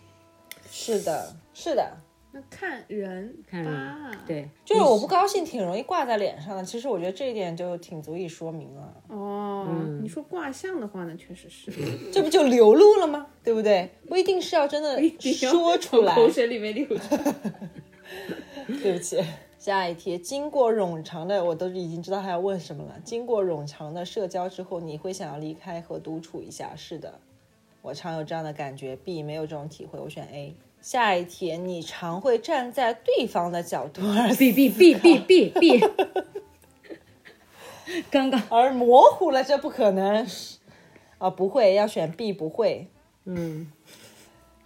[0.70, 1.96] 是的，是的，
[2.36, 6.64] 那看人看人吧，对，就是我不高兴，挺容易挂在脸上的。
[6.64, 9.68] 其实我觉得这一点就挺足以说明了，哦，
[10.02, 11.70] 你说卦象的话呢，确实是
[12.12, 13.28] 这不就流露了吗？
[13.44, 13.88] 对不对？
[14.08, 16.12] 不一定是要真的说出来。
[16.16, 17.34] 口水里面流出来。
[18.82, 19.22] 对不起。
[19.56, 23.00] 下一题，经过冗长的，我都已经知道他要问什么了。
[23.04, 26.74] 经过冗长的社交之后，你会想要离开和独处一下？
[26.74, 27.20] 是的，
[27.80, 28.96] 我常有这样的感觉。
[28.96, 30.54] B 没有这种体会，我选 A。
[30.84, 35.80] 下一题，你常会站在对方的角度而 B B B B B B。
[38.12, 40.26] 刚刚而模糊了，这不可能。
[41.16, 42.88] 啊，不会，要选 B，不会。
[43.24, 43.72] 嗯，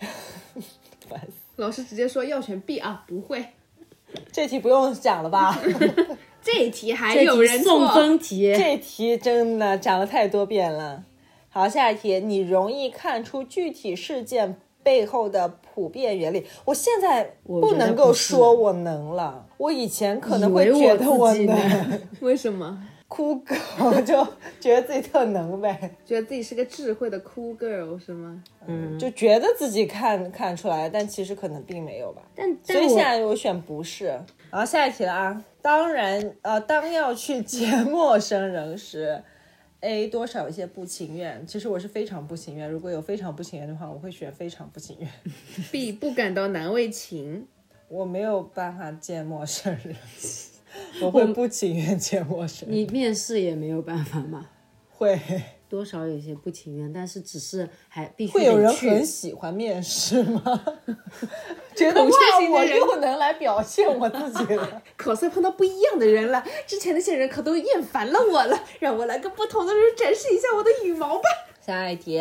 [1.09, 3.51] 烦死老师直接说要选 B 啊，不会。
[4.33, 5.57] 这题不用讲了吧？
[6.43, 11.05] 这题还有人送，分题，这题真的讲了太多遍了。
[11.49, 16.47] 好，下一题，你容易看出具体事件背后的普遍原理。
[16.65, 22.83] 我现在不能够说我能了，我以前可能会觉得我能，为什么？
[23.07, 23.55] 酷狗
[24.05, 24.27] 就
[24.61, 28.43] 觉得自己特能呗，觉得自己是个智慧的 cool girl 是吗？
[28.67, 32.23] 嗯，就觉得自己看看出来，但其实可能并没有吧。
[32.35, 34.07] 但所以现在我选不是。
[34.51, 39.23] 然后下一题了啊，当然呃，当要去接陌生人时
[39.81, 41.47] ，A 多少有些不情愿。
[41.47, 45.09] 其实我是非常不情愿，如果有非常不情愿的话，我会选非常不情愿。
[45.71, 47.47] B 不感到难为情，
[47.89, 49.97] 我没有办法见陌生人，
[51.03, 52.77] 我会不情愿见陌生人。
[52.77, 54.51] 你面试也没有办法吗，
[54.91, 55.21] 会
[55.69, 60.41] 多少有些不情愿，但是只是还必须会有人很喜欢面试吗？
[61.77, 62.11] 觉得哇，
[62.53, 64.83] 我又能来表现我自己了。
[64.97, 66.45] 可算碰到不一样的人了。
[66.67, 71.23] 之前那些人可都厌烦了我了，让我来个不同的人展示一下我的羽毛吧。
[71.61, 72.21] 下一题，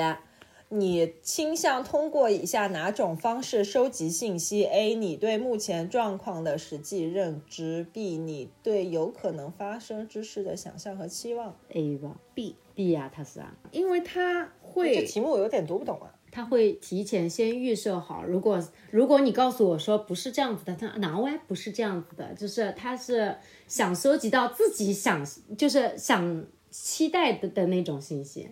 [0.70, 4.96] 你倾向通过以下哪种方式收集信息？A.
[4.96, 8.20] 你对目前状况的实际认知；B.
[8.20, 11.56] 你对有可能发生之事的想象和期望。
[11.70, 16.14] A 吧 B B 呀、他是啊，因为他这题目我有点读不懂啊。
[16.30, 23.36] 他会提前先预设好，如果如果你告诉我说不是这样子的，他哪位不是这样子的，就是他是
[23.68, 25.26] 想收集到自己想
[25.58, 28.48] 就是想期待的的那种信息，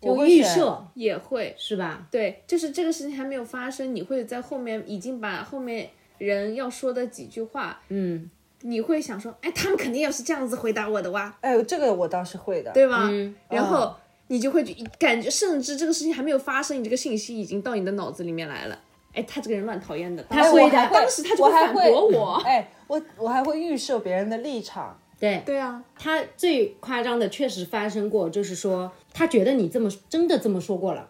[0.00, 2.08] 就预我会选设也会是吧？
[2.10, 8.30] 对，就是这个事情还没有发生，你会在后面已经把后面人要说的几句话，嗯，
[8.66, 12.72] 你会想说，哎，他们肯定要是这样子回答我的哇，哎呦，这个我倒是会的。
[12.72, 13.08] 对吧？
[13.10, 13.94] 嗯然后
[14.28, 14.64] 你就会
[14.98, 18.78] 感觉，甚至这个事情还没有发生，你这个信息已经到你的脑子里面来了。
[19.14, 24.98] 哎，他这个人乱讨厌的，哎他会的我还会当时他就会反我还会驳我 哎，我我还会预设别人的立场。
[25.18, 31.08] 对，对啊，他最夸张的确实发生过，就是说他觉得你这么真的这么说过了，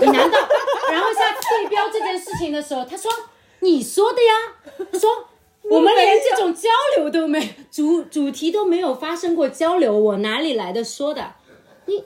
[0.00, 0.38] 你难道？
[0.92, 3.10] 然后下次对标这件事情的时候，他说
[3.60, 5.27] 你说的呀，说
[5.70, 11.34] 我们连这种交流都没主主题都没有发生过交流，我哪里来的说的？
[11.86, 12.04] 你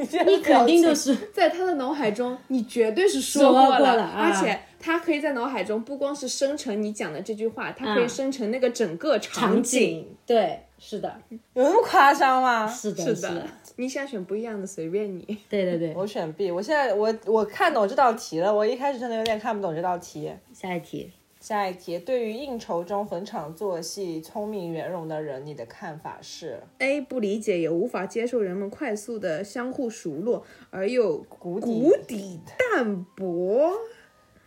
[0.26, 9.80] 你肯定就是在他的脑海中，你绝对是说说过过了啊而且他可以在脑海中不光是生成你讲的这句话，他可以嗯生成那个整个场景。
[9.80, 11.14] 景，对，是的，
[11.54, 12.66] 有那么夸张吗？
[12.66, 15.38] 是的，是的，，你想选不一样的随便你。
[15.48, 15.94] 对对对。
[15.94, 16.50] 我选 B。
[16.50, 20.32] 我现在我我看懂这道题了，我一开始真的有点看不懂这道题。
[20.52, 21.12] 下一题，
[21.42, 33.72] 下一题，对于应酬中逢场作戏、聪明圆融的人，你的看法是？A 不理解也无法接受人们快速的相互熟络而又谷底谷底淡薄。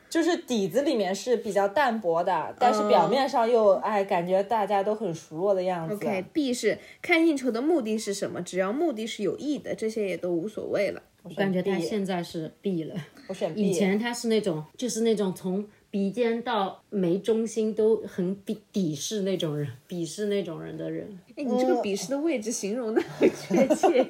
[0.09, 5.95] 就是底子里面是比较淡薄的，但是表面上又哎感觉大家都很熟络的样子。
[5.95, 8.41] OK，B 是看应酬的目的是什么？
[8.41, 11.03] 只要目的是有益的，这些也都无所谓了。
[11.23, 12.95] 我选感觉他 B 现在是 B 了。
[13.27, 13.63] 我选 B。
[13.63, 21.07] 以前他是那种，就是那种从鼻尖到眉中心都很鄙鄙视那种人，鄙视那种人的人。
[21.37, 24.05] 哎，你这个鄙视的位置形容的很确切，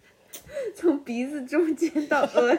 [0.74, 2.58] 从鼻子中间到额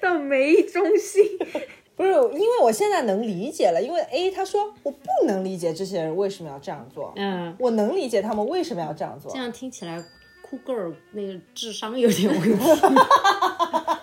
[0.00, 1.24] 到眉中心。
[1.96, 9.38] 不是，因为我现在能理解了，因为 A 他说我不能理解这些人为什么要这样做，嗯，我能理解他们为什么要这样做这。
[9.40, 10.00] 样听起来
[10.40, 12.54] 酷 girl 那个智商有点问题，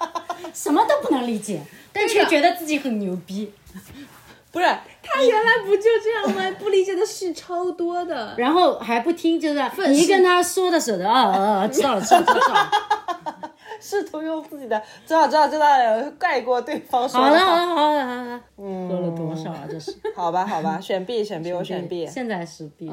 [0.56, 1.62] 什么都不能理解，
[1.94, 3.54] 但却觉得自己很牛逼。
[4.52, 4.66] 不是，
[5.04, 6.56] 他原来不就这样吗？
[6.58, 8.34] 不理解的事超多的。
[8.38, 12.72] 然后还不听，就是你一跟他说的时候，啊啊啊，知道了，知道了，知道了。
[13.82, 17.56] 试图用自己的知道知道知道的盖过对方说好了，好。
[17.58, 18.42] 了，好了，好了。
[18.56, 19.68] 喝了多少啊？
[19.70, 22.08] 这是好吧，好吧，选 B，选 B，我选 B。
[22.08, 22.90] 现在是 B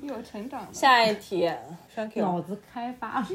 [0.00, 0.68] 有成长的。
[0.72, 1.48] 下一题
[1.94, 2.24] ，Thank you。
[2.24, 3.26] 脑子开发了。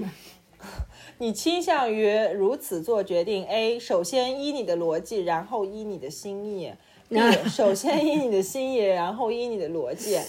[1.20, 3.80] 你倾向于如此做决定：A.
[3.80, 6.72] 首先依你的逻辑，然后依你的心意；
[7.10, 7.50] B.
[7.50, 10.20] 首先依你的心意，然后依你的逻辑。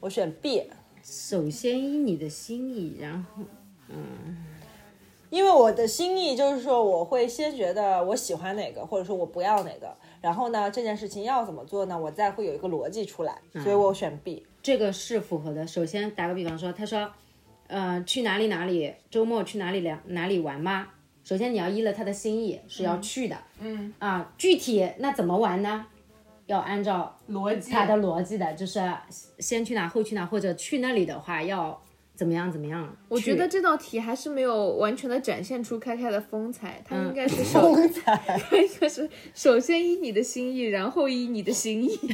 [0.00, 0.70] 我选 B，
[1.02, 3.44] 首先依你的心意，然后
[3.88, 4.36] 嗯
[5.30, 11.98] 因为我的心意就是说，我会先觉得我喜欢哪个，或者说我不要哪个，然后呢，这件事情要怎么做呢？
[11.98, 14.44] 我再会有一个逻辑出来，所以我选 B。
[14.62, 15.66] 这个是符合的。
[15.66, 17.10] 首先打个比方说，他说，
[17.72, 20.88] 呃，去哪里哪里，周末去哪里两哪里玩吗？
[21.24, 23.36] 首先你要依了他的心意，是要去的。
[23.60, 25.86] 嗯啊，具体那怎么玩呢？
[26.46, 28.78] 要按照逻辑他的逻辑的，就是
[29.38, 31.80] 先去哪后去哪，或者去那里的话要
[32.14, 32.94] 怎么样怎么样。
[33.08, 38.38] 我觉得这道题还是没有完全的展现出开开的风采，他应该是 首，风采，
[38.78, 41.98] 就是首先依你的心意，然后依你的心意。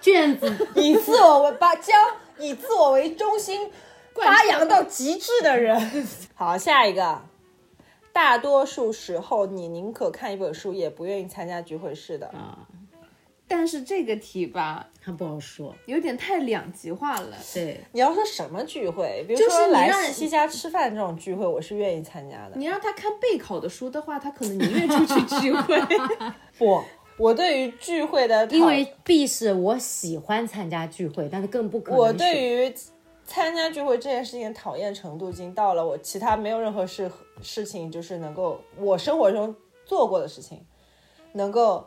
[0.00, 1.96] 卷子 以自我为把将
[2.38, 3.70] 以自我为中心
[4.14, 5.78] 发扬到极致的人。
[6.34, 7.22] 好，下一个。
[8.12, 11.94] 大多数时候，你宁可看一本书，也不愿意参加聚会。
[11.94, 12.66] 是的啊，
[13.46, 15.72] 但是这个题吧，它不好说。
[15.86, 17.36] 有点太两极化了。
[17.54, 22.56] 对，你要说什么聚会，比如就是说来西西家吃饭这种聚会，我是愿意参加的。
[22.56, 25.80] 你让他看备考的书的话，他可能宁愿出去聚会。
[26.58, 26.82] 不，
[27.20, 32.74] 我对于聚会的，因为 B 是我喜欢参加聚会，但是更不可能我对于
[33.24, 37.10] 参加聚会这件事情讨厌程度，已经到了我其他没有任何事
[37.42, 39.54] 事情，就是能够我生活中
[39.84, 40.64] 做过的事情，
[41.32, 41.86] 能够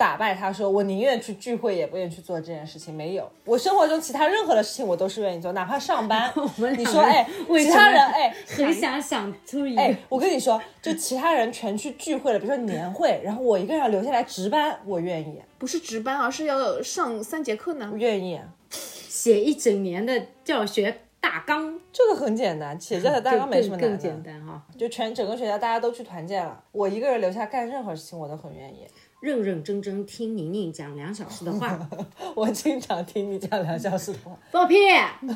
[0.00, 2.94] 打败他说我宁愿去聚会，也不愿意去做这件事情。
[2.94, 6.32] 没有，我生活中其他任何的事情我都是愿意做，哪怕上班。
[6.74, 8.34] 你说哎，其他人哎。
[8.56, 9.82] 很想想出一个。
[9.82, 17.92] 哎，我跟你说，就其他人全去聚会了，比如说年会，然后我一个人要留下来值班，我愿意，不是值班，而是要上三节课呢。
[17.96, 18.40] 愿意。
[18.70, 23.88] 写一整年的教学大纲，这个很简单，企业教学大纲 没什么难的。
[23.88, 24.62] 更更简单哈。
[24.78, 28.86] 就全整个学校大家都去团建了，我一个人留下干任何事情我都很愿意。
[29.20, 31.78] 认认真真听宁宁讲两小时的话，
[32.34, 34.76] 我经常听你讲两小时的话，放屁！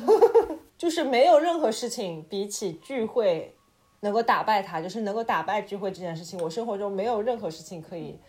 [0.77, 3.55] 就是没有任何事情比起聚会
[4.01, 8.19] 能够打败他，就是能够打败聚会这件事情，我生活中没有任何事情可以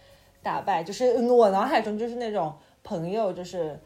[0.43, 0.85] 打败。
[0.85, 3.81] 就是嗯我脑海中就是那种朋友，就是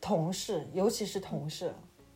[0.00, 1.72] 同事，尤其是同事，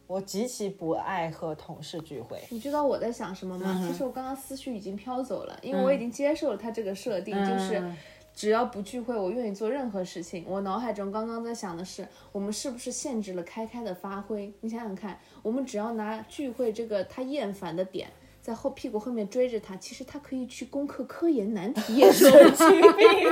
[0.06, 2.38] 我极其不爱和同事聚会。
[2.50, 3.82] 你知道我在想什么吗？
[3.88, 7.96] 其实我刚刚思绪已经飘走了，因为我已经接受了他这个设定，就是嗯
[8.40, 10.46] 只要不聚会，我愿意做任何事情。
[10.48, 14.50] 我脑海中刚刚在想的是，我们是不是限制了开开的发挥？
[14.62, 18.08] 你想想看，我们只要拿聚会这个他厌烦的点。
[18.40, 22.48] 在后屁股后面追着他，其实他可以去攻克科研难题， 也说不定。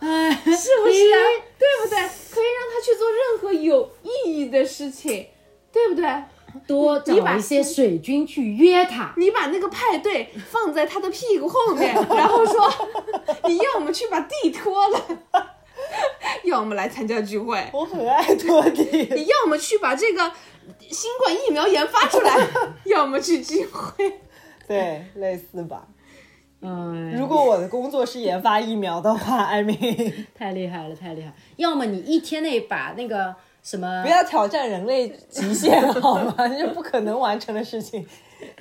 [0.00, 1.18] 哎，是不是啊？
[1.56, 1.96] 对不对？
[1.96, 5.28] 可以让他去做任何有意义的事情，
[5.70, 6.24] 对不对？
[6.66, 9.12] 多你把找一些水军去约他。
[9.16, 12.70] 你把那个派对放在他的屁股后面，然后说
[13.46, 15.00] 你要么去把地拖了，
[16.44, 18.82] 要么来参加聚会，我很爱拖地，
[19.14, 20.32] 你要么去把这个
[20.88, 22.36] 新冠疫苗研发出来，
[22.84, 24.20] 要么去聚会。
[24.66, 25.86] 对，类似吧。
[26.60, 29.76] 嗯，如果我的工作是研发疫苗的话，艾米，
[30.34, 31.32] 太厉害了，太厉害！
[31.56, 33.32] 要么你一天内把那个
[33.68, 36.34] 什么不要挑战人类极限 好吗？
[36.48, 38.06] 这是不可能完成的事情。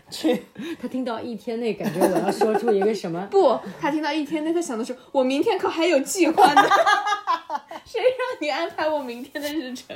[0.10, 0.43] 去，
[0.82, 3.26] 他听到一天内，感觉我要说出一个什么？
[3.32, 6.62] 不，他听到一天内，他想的是我明天可还有计划呢，
[7.86, 9.95] 谁让你安排我明天的日程？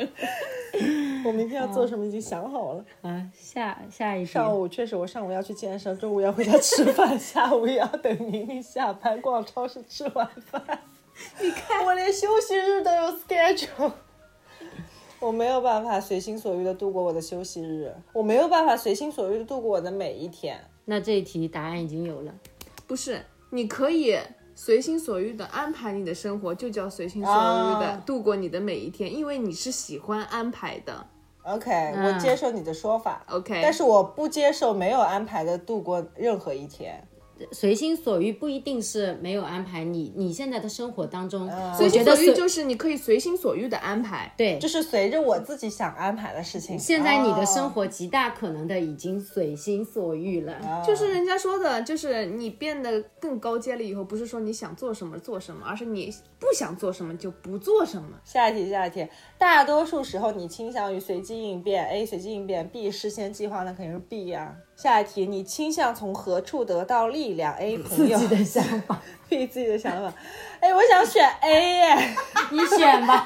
[1.26, 2.86] 我明天要做什么已经想好了。
[3.02, 10.64] 啊，下下一题，上午确实，我上午要去健身，中午要回家吃饭，下午也要等宁宁下班逛超市吃晚饭。
[11.42, 13.92] 你看，我连休息日都有 schedule，
[15.22, 20.60] 我没有办法随心所欲的度过我的休息日，我没有办法随心所欲的度过我的每一天。
[20.86, 22.34] 那这一题答案已经有了。
[22.88, 24.18] 不是，你可以
[24.56, 31.06] 随心所欲的安排你的生活，就叫随心所欲的啊度过你的每一天，因为你是喜欢安排的。
[31.44, 33.24] OK，、我接受你的说法。
[33.30, 37.08] OK 但是我不接受没有安排的度过任何一天。
[37.52, 44.34] 随心所欲不一定是没有安排你，你现在的生活当中，我随心觉得随所欲就是你可以随心所欲的安排。
[44.38, 46.78] 对，就是随着我自己想安排的事情。
[46.78, 50.84] 现在你的生哦活极大可能的已经随心所欲了。
[50.86, 58.10] 就是人家说的，就是你变得更高阶了以后，不是说你想做什么做什么，而是你不想做什么就不做什么。
[58.24, 59.08] 下一题，下一题。
[59.38, 70.14] 大多数时候你倾向于随机应变，A 随机应变，B 事先计划，那肯定是 B 呀、下一题，你倾向从何处得到力量？A 朋友自己的想法 自己的想法。
[70.60, 72.16] 哎，我想选 A 耶。
[72.52, 73.26] 你选吧，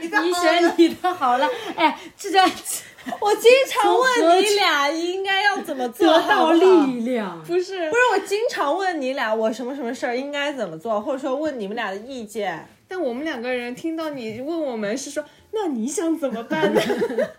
[0.00, 1.48] 你的你选你的好了。
[1.74, 7.42] 哎，这叫我经常问你俩应该要怎么做，得到力量。
[7.44, 12.66] 不是不是，我经常问你俩我什么什么事儿应该怎么做，或者说问你们俩的意见。
[12.90, 16.80] 但我们两个人听到你问我们是说，那你想怎么办呢？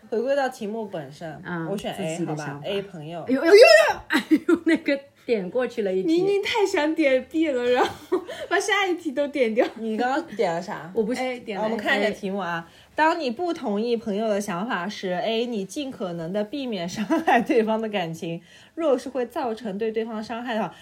[0.10, 3.60] 回归到题目本身，嗯我选 A 好吧？A 朋友哎，呦哎呦呦！
[4.10, 5.00] 哎呦，那个
[5.30, 6.12] 点过去了一题。
[6.12, 8.20] 宁宁太想点 B 了，然后
[8.50, 9.64] 把下一题都点掉。
[9.78, 10.92] 你刚刚点了啥？
[10.96, 12.68] 我不是哎，点好，了我们看一下题目啊。
[12.96, 15.46] 当你不同意朋友的想法时，A.
[15.46, 18.42] 你尽可能的避免伤害对方的感情，
[18.74, 20.74] 若是会造成对对方伤害的话，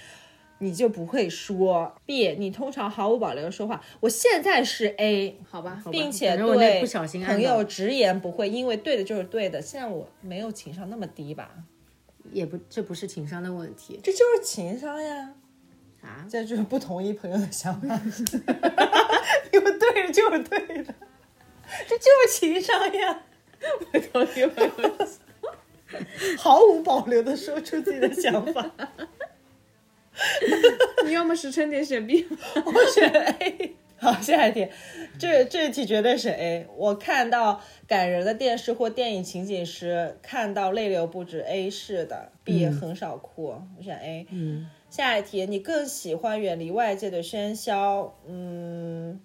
[0.59, 1.93] 你就不会说。
[2.05, 2.29] B.
[2.39, 3.81] 你通常毫无保留的说话。
[3.99, 9.61] 我现在是 A，好吧，好吧并且对不小心按朋友直言不讳，因为对的就是对的。
[9.61, 11.51] 现在我没有情商那么低吧？
[12.38, 15.33] 也不，这不是情商的问题这就是情商呀。
[16.01, 16.23] 啊。
[16.29, 17.99] 这就是不同意朋友的想法，
[19.51, 20.93] 因为对的就是对的，
[21.88, 23.23] 这就是情商呀。
[23.91, 25.07] 不同意朋友的
[26.38, 28.69] 毫无保留的说出自己的想法。
[31.05, 32.27] 你要么实诚点选 B，
[32.65, 33.75] 我选 A。
[33.99, 34.67] 好，下一题，
[35.19, 36.67] 这这题绝对是 A。
[36.75, 44.27] 我看到感人的电视或电影情景时，看到泪流不止，A 是的，B 很少哭，我选 A。
[44.29, 48.15] 嗯，下一题，你更喜欢远离外界的喧嚣？
[48.27, 49.19] 嗯，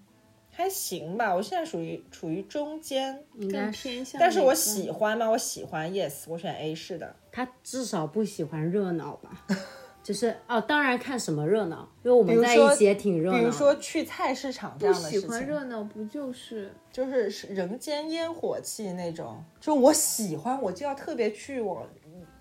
[0.50, 4.18] 还行吧，我现在属于处于中间，更应该是偏向。
[4.18, 5.28] 但是我喜欢吗？
[5.30, 7.14] 我喜欢，yes，我选 A 是的。
[7.30, 9.46] 他至少不喜欢热闹吧？
[10.02, 13.38] 就是哦，当然看什么热闹，因为我们在比如说一起也挺热闹的。
[13.38, 19.42] 比如说去菜市场这样的事情，喜欢热闹，不就是就是是人间烟火气那种。
[19.60, 21.86] 就我喜欢，我就要特别去往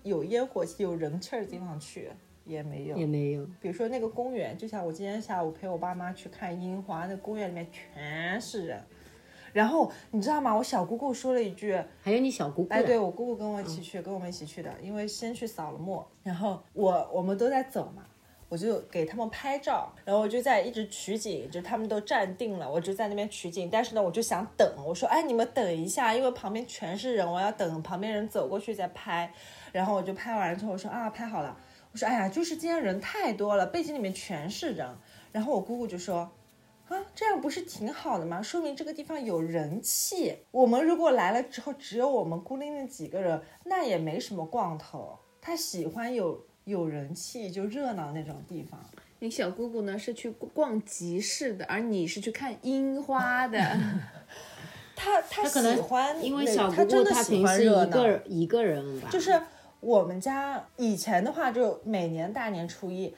[0.02, 2.10] 有烟火气、有人气儿的地方去，
[2.44, 2.96] 也没有。
[2.96, 8.82] 也没有，比如说那个公园，就像我今天下午陪我爸妈去看樱花，那公园里面全是人。
[9.52, 10.54] 然后你知道吗？
[10.54, 18.02] 我小姑姑说了一句，还有你小姑姑，哎，对我姑姑跟我一起去，跟我们一起去的，因为先去扫了墓，然后我我们都在走嘛，
[18.48, 29.32] 我就给他们拍照，然后我就在一直取景，就他们都站定了，我就在那边取景，但是呢，我就想等，我说，哎，你们等一下，因为旁边全是人，我要等旁边人走过去再拍，
[29.72, 31.54] 然后我就拍完了之后，我说啊，拍好了，
[31.92, 34.88] 我说，哎呀，就是今天人太多了，背景里面全是人，
[35.30, 36.30] 然后我姑姑就说。
[36.92, 38.42] 啊，这样不是挺好的吗？
[38.42, 40.36] 说明这个地方有人气。
[40.50, 45.18] 我们如果来了之后，只有我们孤零零几个人，那也没什么逛头。
[45.40, 48.78] 他喜欢有有人气、就热闹那种地方。
[49.20, 49.98] 你小姑姑呢？
[49.98, 53.58] 是去逛集市的，而你是去看樱花的。
[54.94, 57.86] 他他他可能喜欢，因为小姑姑他真的喜她平时欢热闹。
[57.86, 59.40] 一个人一个人吧，就是
[59.80, 63.14] 我们家以前的话，就每年大年初一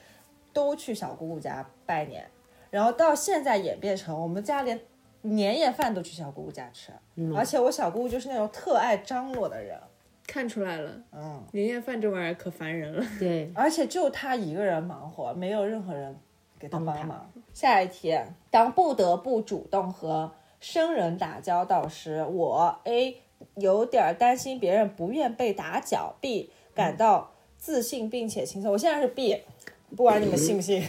[0.53, 2.27] 都去小姑姑家拜年，
[2.75, 4.81] 然后到现在演变成我们家连
[5.21, 6.91] 年夜饭都去小姑姑家吃，
[7.33, 9.79] 而且我小姑姑就是那种特爱张罗的人，
[10.27, 13.07] 看出来了，嗯，年夜饭这玩意儿可烦人了。
[13.21, 16.19] 对，而且就她一个人忙活，没有任何人
[16.59, 17.31] 给她帮忙。
[17.53, 18.13] 下一题，
[18.51, 23.23] 当不得不主动和生人打交道时，我 A
[23.55, 28.73] 有点担心别人不愿被打搅，B 感到自信并且轻松。
[28.73, 29.45] 我现在是 B，
[29.97, 30.83] 不管你们信不信，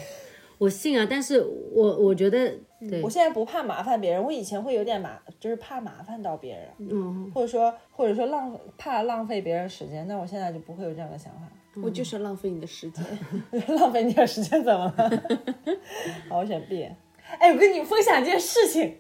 [0.58, 1.40] 我信啊，但是
[1.72, 11.42] 我我觉得对我，现在不怕麻烦别人，我以前会有点麻，就是怕麻烦到别人，嗯，或者说或者说浪怕浪费别人时间，那我现在就不会有这样的想法。
[11.84, 13.04] 我就是浪费你的时间。
[13.76, 15.24] 浪费你的时间怎么了？
[16.30, 16.90] 好，我选 B。
[17.38, 19.00] 哎，我跟你分享一件事情，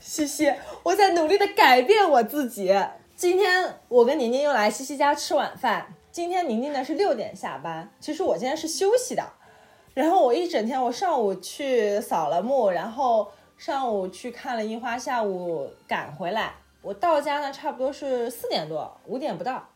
[0.00, 0.52] 西西，
[0.82, 2.74] 我在努力的改变我自己。
[3.14, 5.94] 今天我跟宁宁又来西西家吃晚饭。
[6.10, 9.22] 今天宁宁呢是六点下班，其实我今天是休息的。
[9.94, 16.54] 然后我一整天，我上午去扫了墓，然后上午去看了樱花，下午赶回来。
[16.80, 19.68] 我到家呢，差不多是四点多，五点不到。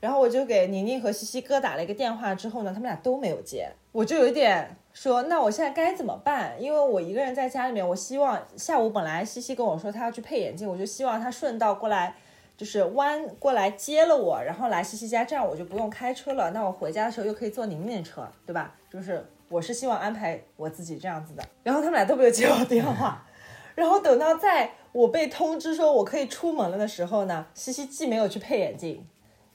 [0.00, 6.56] 然后我就给宁宁和西西哥打了一个电话，之后呢，他们俩都没有接，我就有一点说，那我现在该怎么办？
[6.58, 12.14] 因为我一个人在家里面，我希望下午本来西西跟我说他要去配眼镜，我就希望他顺道过来，
[12.56, 16.50] 就是弯过来接了我，然后来西西家，这样我就不用开车了。
[16.52, 18.74] 那我回家的时候又可以坐宁宁的车，对吧？
[18.90, 21.44] 就是我是希望安排我自己这样子的。
[21.62, 23.26] 然后他们俩都没有接我电话，
[23.74, 29.06] 然后等到在我被通知说我可以出门了的时候呢，西西既没有去配眼镜。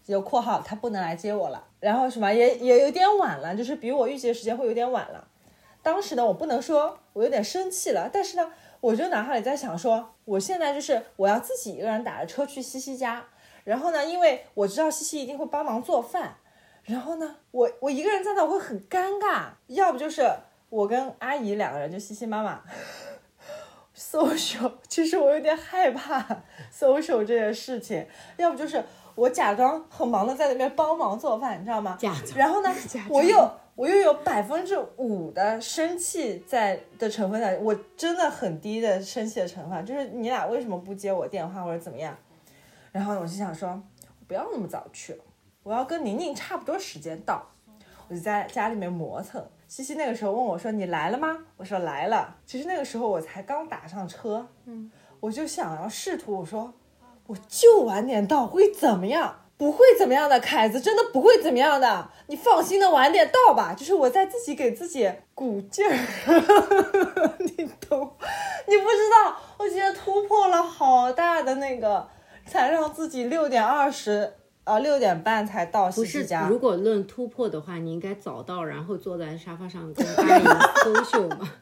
[0.08, 1.66] 有括号，他不能来接我了。
[1.80, 5.28] 然后什么也也有点晚了，就是比我预计的时间会有点晚了。
[5.82, 13.26] 当时呢，我不能说我有点生气了，但是呢，我就脑海里在想说，我现在就是我要自己一个人打着车去西西家。
[13.64, 16.38] 然后呢，因为我知道西西一定会帮忙做饭。
[16.86, 19.48] 然后呢，我我一个人在那我会很尴尬。
[19.68, 20.30] 要不就是
[20.70, 22.62] 我跟阿姨两个人，就西西妈妈
[23.96, 26.20] social，其实我有点害怕
[26.74, 28.08] social 这件事情。
[28.38, 28.84] 要不就是。
[29.16, 31.96] 我假装很忙的在那边帮忙做饭，你知道吗？
[31.98, 32.38] 假装。
[32.38, 32.70] 然后呢，
[33.10, 42.14] 我又我又有百分之五的生气在的成分在，我真的很低的生气的成分，就是你俩为什么不接我电话或者怎么样？
[42.92, 43.82] 然后呢，我就想说，
[44.28, 45.18] 不要那么早去，
[45.66, 47.44] 我要跟宁宁差不多时间到，
[48.08, 49.44] 我就在家里面磨蹭。
[49.68, 56.72] 西西那个时候问我说：“你来了吗？”我说：“来了。”其实那个时候我才刚打上车，嗯，我就想要试图我说。
[57.26, 59.40] 我就晚点到会怎么样？
[59.58, 63.74] 不会怎么样的，凯子真的不会怎么样的，你放心的晚点到吧。
[63.74, 65.92] 就是我在自己给自己鼓劲儿，
[67.40, 68.16] 你懂？
[68.68, 72.08] 你不知道，我今天突破了好大的那个，
[72.46, 74.36] 才让自己六点二十
[74.66, 76.50] 啊六点半才到西西家。
[76.50, 80.44] 如果论突破的话，你应该早到，然后坐在沙发上跟阿姨
[80.88, 81.50] 优秀嘛。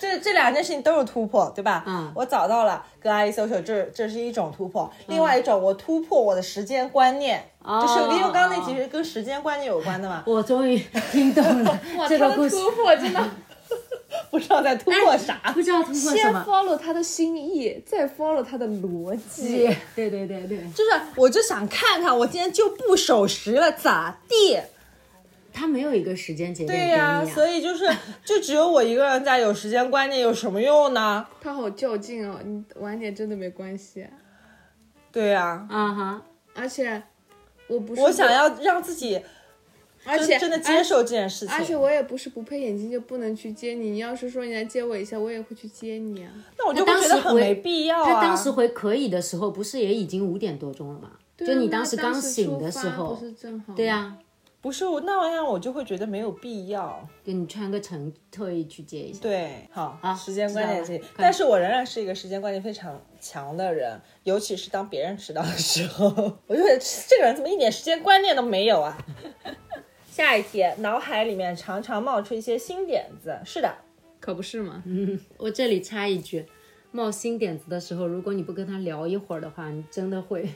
[0.00, 1.82] 这这两件事情都是突破，对吧？
[1.84, 4.88] 嗯，我早到了跟阿姨 social，这这是一种突破。
[5.08, 10.22] 另外一种，我突破我的时间观念，就是因为刚刚那其实跟时间观念有关的嘛。
[10.24, 10.78] 我终于
[11.10, 13.20] 听懂了， 这个故事突破真的
[14.30, 16.16] 不知道在突破啥，不知道突破什么。
[16.16, 19.66] 先 follow 他的心意，再 follow 他的逻辑。
[19.94, 24.58] 对对对对，就是我就想看看我今天就不守时了咋地。
[25.52, 27.84] 他没有一个时间节点对呀，所以就是
[28.24, 31.26] 就只有我一个人在有时间观念，有什么用呢？
[31.40, 34.06] 他好较劲哦，你晚点真的没关系。
[35.10, 36.22] 对呀，啊哈，
[36.54, 37.02] 而且
[37.66, 39.20] 我不是我想要让自己，
[40.08, 41.54] 而且真的接受这件事情。
[41.54, 46.32] 而且我也不是不配眼镜就不能去接你，你要是说你来接我一下，我也会去接你啊。
[46.58, 48.14] 那我就觉得很没必要啊。
[48.14, 51.12] 他当时回可以的时候，不是也已经五点多钟了吗？
[51.36, 53.74] 就你当时刚醒的时候，不是正好？
[53.74, 54.16] 对呀。
[54.60, 59.20] 不是我那样，我就会觉得没有必要给你穿个成特意去接一下。
[59.22, 66.06] 对，好啊，时间观念这，但是我仍然是一个时间观念非常强的人，尤其是当别人迟到的时候，
[66.48, 66.76] 我就会
[67.08, 68.98] 这个人怎么一点时间观念都没有啊？
[70.18, 73.72] 下一题，脑海里面常常冒出一些新点子，是的，
[74.18, 74.82] 可不是吗？
[74.84, 76.44] 嗯，我这里插一句，
[76.90, 80.48] 冒新点子的时候，如果你不跟他聊一会儿的话，你真的会。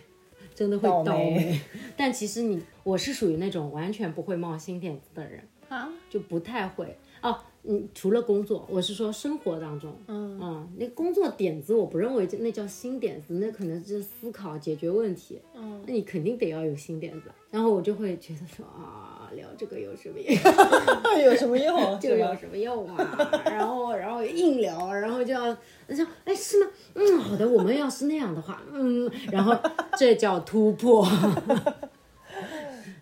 [0.55, 1.59] 真的会倒霉，
[1.97, 5.41] 但其实你我是属于那种完全不会冒新点子的人
[5.71, 7.39] 啊，就不太会哦。
[7.65, 17.31] 嗯，除了工作，我是说生活当中，嗯嗯，那工作点子我不认为那叫新点子，那可能是思考解决问题，嗯，那你肯定得要有新点子。
[17.53, 20.35] 然后我就会觉得说啊，聊这个有什么用？
[21.25, 21.79] 有什么用？
[22.01, 23.31] 就有什么用啊？
[23.45, 25.55] 然后然后硬聊，然后就要
[25.89, 26.71] 说哎是吗？
[26.95, 29.57] 嗯，好的，我们要是那样的话，嗯，然后
[29.97, 31.07] 这叫突破。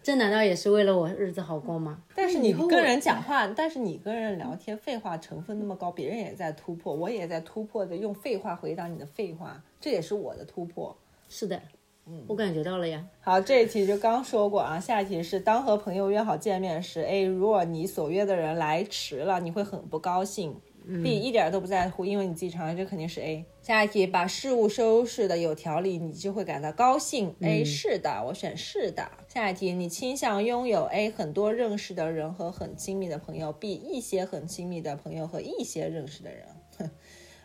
[0.02, 2.02] 这难道也是为了我日子好过吗？
[2.14, 10.96] 但是你跟人讲话，但是你跟人聊天，废话成分那么高，别人也在突破，我也在突破的用废话回答你的废话，这也是我的突破。
[11.28, 11.60] 是的，
[12.06, 13.04] 嗯，我感觉到了呀。
[13.20, 20.56] 好，这一题就刚说过啊，下一题是当和朋友约好见面时，A，如果你所约的人来迟了，你会很不高兴。
[21.02, 23.44] B 一点都不在乎，因为你自己承认这肯定是 A。
[23.62, 27.34] 下一题，把事物收拾的有条理，你就会感到高兴。
[27.40, 29.10] A 是的，我选是的。
[29.28, 36.46] 下一题，你倾向拥有 A 很多认识的人和很亲密的朋友，B 一些很亲密的朋友和一些认识的人。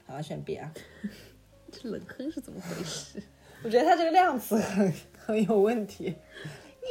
[0.05, 0.73] 好，选 B 啊。
[1.71, 3.21] 这冷坑是怎么回事？
[3.63, 6.15] 我觉得他这个量词很很有问题。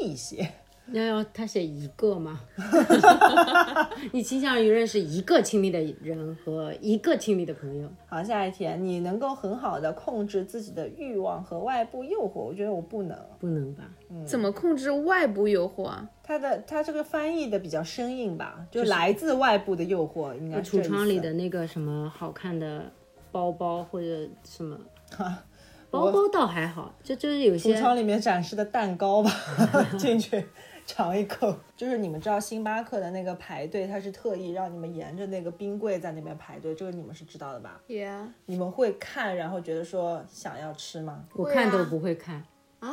[0.02, 0.50] 一些，
[0.86, 2.40] 那要他写一个吗？
[4.12, 7.88] 你倾向于认识一个亲密的人和一个亲密的朋友。
[8.06, 12.40] 好，下一题，你能够很好的控制自己的欲望和外部诱惑？
[12.40, 13.18] 我觉得我不能。
[13.40, 13.84] 不能吧？
[14.26, 16.08] 怎么控制外部诱惑啊？
[16.22, 22.84] 它的他这个翻译的比较生硬吧，就来自外部的诱惑，应该是橱窗里的那个什么好看的
[23.32, 24.78] 包包或者什么，
[25.90, 29.30] 包包倒还好，就就是有些橱窗里面展示的蛋糕吧，
[29.98, 30.44] 进去
[30.86, 31.54] 尝一口。
[31.76, 41.24] 就是你们知道星巴克的那个排队，它是特意让你们沿着那个冰柜在那边排队，这个你们是知道的吧？Yeah 你们会看，然后觉得说想要吃吗？
[41.34, 42.44] 我看都不会看
[42.80, 42.90] 啊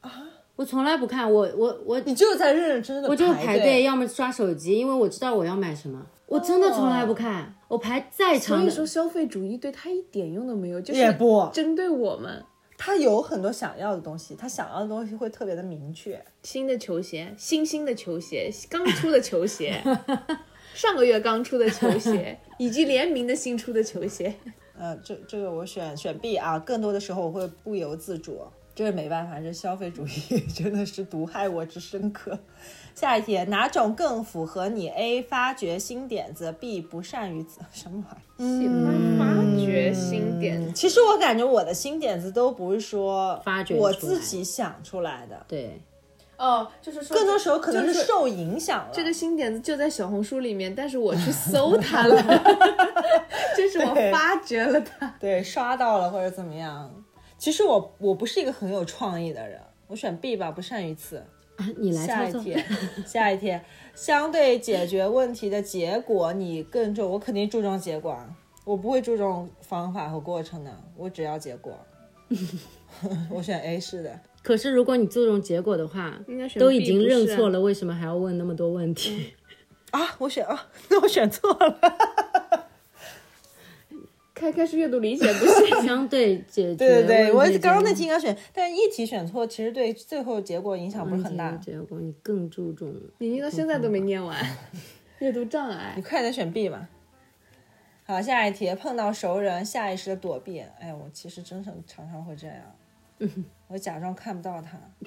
[0.00, 0.24] 啊！
[0.54, 6.06] 我从来不看，我我我你就在认认真真的我就排队，要么刷手机，因为我知道我要买什么。
[6.26, 12.42] 我真的从来不看，我排再长的以说消费主义对他一点用都没有，就是也不针对我们。
[12.76, 16.22] 他有很多想要的东西，他想要的东西会特别的明确。
[16.42, 19.80] 新的球鞋，新兴的球鞋，刚出的球鞋，
[20.74, 24.34] 上个月刚出的球鞋， 以及联名的新出的球鞋。
[24.76, 28.40] 呃，这这个我选选 B 啊，更多的时候我会不由自主，
[28.74, 32.36] 这个没办法，这消费主义真的是毒害我之深刻。
[32.94, 35.22] 下一题，哪种更符合你？A.
[35.22, 36.80] 发掘新点子，B.
[36.80, 38.60] 不善于什么玩意儿？
[38.60, 45.80] 喜欢发掘新点子，其实我感觉我的新点子都不是说发掘我自己想出来的，对，
[46.36, 48.90] 哦，就是说更多时候可能就是是受影响了。
[48.92, 52.16] 这个新点子就在小红书里面，但是我去搜它了，
[53.56, 55.14] 就是我发掘了它。
[55.18, 56.90] 对刷到了或者怎么样。
[57.38, 61.24] 其实我我不是一个很有创意的人，我选 B 吧，不善于此。
[61.56, 62.42] 啊，你来操作。
[62.42, 62.64] 下一题，
[63.06, 63.60] 下一题，
[63.94, 68.28] 相对解决问题的结果，你更重，我肯定注重结果啊，
[68.64, 71.78] 我不会注重方法和过程的，我只要结果。
[73.28, 79.34] 我选 A 是的，可是如果你注重结果的话应该，选都已经认错了，为什么还要问那么多问题？
[79.90, 81.78] 啊，我选啊， 那我选错了。
[84.42, 85.82] 开开始阅读理解不行。
[85.86, 92.92] 相对解决对对对，我刚刚那题应该选，但是一题选错，其实对最后结果影响不是很大结果，你更注重。
[93.18, 94.36] 你念到现在都没念完，
[95.20, 96.02] 阅读障碍你。
[96.02, 96.88] 快点选 B 吧。
[98.04, 100.58] 好，下一题，碰到熟人，下意识的躲避。
[100.80, 102.56] 哎，我其实真的常常会这样，
[103.68, 104.76] 我假装看不到他。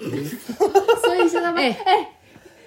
[1.04, 2.10] 所以现在吧，哎哎，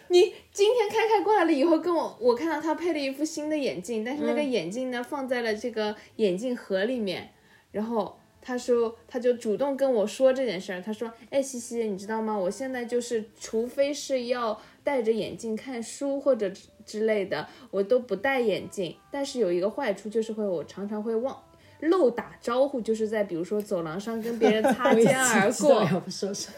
[0.09, 7.31] 你今天开开过来了以后，跟我我看到他配了一副新的眼镜，但是那个眼镜呢、放在了这个眼镜盒里面，
[7.71, 8.17] 然后。
[8.41, 10.81] 他说，他就主动跟我说这件事儿。
[10.81, 12.35] 他说：“哎，西西，你知道吗？
[12.35, 18.95] 我现在就是，除非是要戴着眼镜看书或者之之类的，我都不戴眼镜。
[19.11, 21.37] 但是有一个坏处，就是会我常常会忘
[21.81, 25.85] 漏打招呼，就是在比如说走廊上跟别人 擦肩而过。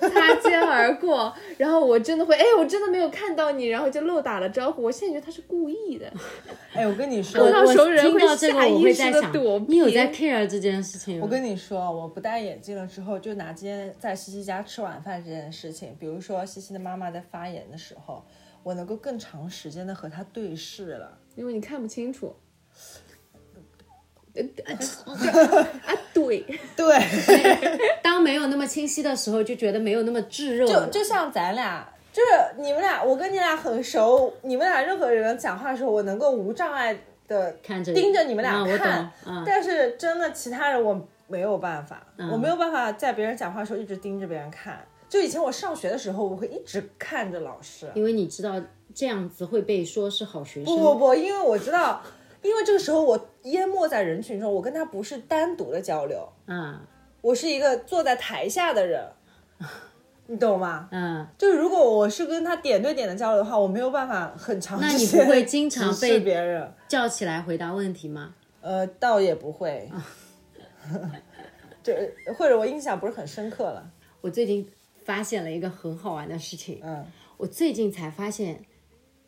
[0.09, 4.81] 擦肩而过，然后我真的会，哎，我真的没有看到你，然后就漏打了招呼。
[4.81, 6.11] 我现在觉得他是故意的，
[6.73, 11.21] 哎，我跟你说， 碰到熟人听会到这个，我下意识会在想地躲，你有在 care 这件事情？
[11.21, 18.25] 我跟你说，我不戴眼镜了之后，就拿今天在西西家吃晚饭这件事情，比如说西西的妈妈在发言的时候，
[18.63, 21.17] 我能够更长时间的和她对视了。
[21.35, 22.35] 因为你看不清楚。
[24.33, 26.39] 呃呃啊，对，
[26.75, 26.95] 对，
[28.01, 30.65] 当没有那么清晰的时候，就觉得没有那么炙热。
[30.67, 30.85] 就。
[30.87, 39.43] 就像咱俩，就是你们俩，我跟你俩很熟，你们俩任何人讲话的时候，我能够无障碍的看着盯着你们俩啊我看，懂啊。
[39.45, 44.79] 但是真的其他人我没有办法，嗯我没有办法在别人讲话的时候一直盯着别人看。
[45.09, 48.53] 就以前我上学的时候，我会一直看着老师，因为你知道
[48.95, 50.73] 这样子会被说是好学生。
[50.73, 52.01] 不不不，因为我知道，
[52.41, 56.81] 因为这个时候我淹没在人群中，我跟他不是单独的交流，啊
[57.21, 59.05] 我是一个坐在台下的人，
[60.25, 60.87] 你懂吗？
[60.91, 66.71] 嗯，就是如果我是跟他点对点的交流的话，我没有办法很长那你不会经常被别人？
[66.87, 68.33] 叫起来回答问题吗？
[68.61, 69.91] 呃，倒也不会，
[71.83, 71.93] 就
[72.37, 73.87] 或者我印象不是很深刻了。
[74.21, 74.67] 我最近
[75.03, 77.05] 发现了一个很好玩的事情，嗯，
[77.37, 78.63] 我最近才发现，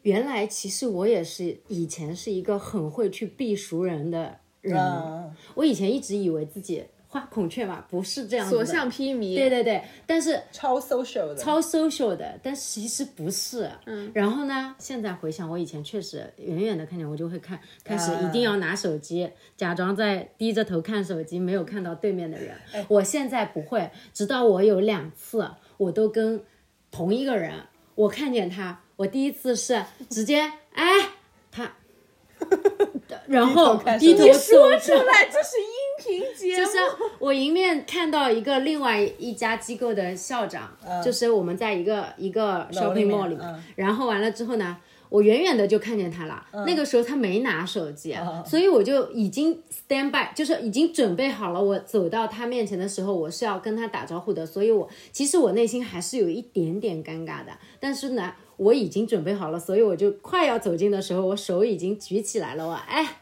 [0.03, 4.79] 原来其实我也是以前是一个很会去避熟人的人。
[4.79, 8.51] 嗯，我以前一直以为自己画孔雀嘛，不是这样的。
[8.51, 9.35] 所向披靡。
[9.35, 13.69] 对对对，但是超 social 的，超 social 的，但其实不是。
[13.85, 22.55] 嗯，然后呢，现在回想，我以前确实远远的看见，我就会看，开始一定要拿手机，假装在低着头看手机，没有看到对面的人。
[22.87, 26.41] 我现在不会，直到我有两次，我都跟
[26.89, 27.53] 同一个人，
[27.95, 30.39] 我看见他，我第一次是直接
[30.73, 30.83] 哎
[31.51, 31.71] 他。
[33.27, 36.77] 然后低头看手机低头说出来，这是音频节目，就是
[37.19, 44.77] 我迎面看到一个另外一家机构的校长，就是我们在一个一个 shopping mall 里面，嗯然后完了之后呢。
[45.09, 48.17] 我远远的就看见他了，那个时候他没拿手机，
[48.47, 51.63] 所以我就已经 stand by，就是已经准备好了。
[51.63, 63.17] 我走到他面前的时候，我是要跟他打招呼的，所以我其实我内心还是有一点点尴尬的，但是呢，我已经准备好了，所以我就快要走近的时候，我手已经举起来了，我哎，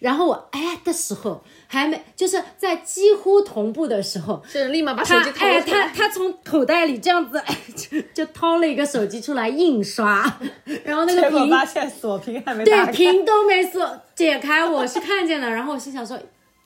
[0.00, 10.22] 然后我哎的时候还没，就是在几乎同步的时候，是立马把手他机掏哎，出来他他从口袋里这样子，哎，就就掏了一个手机出来印刷，
[10.84, 12.64] 然后那个屏发现锁屏还没。
[12.64, 16.18] 对屏都没锁解开，我是看见了，然后我心想说，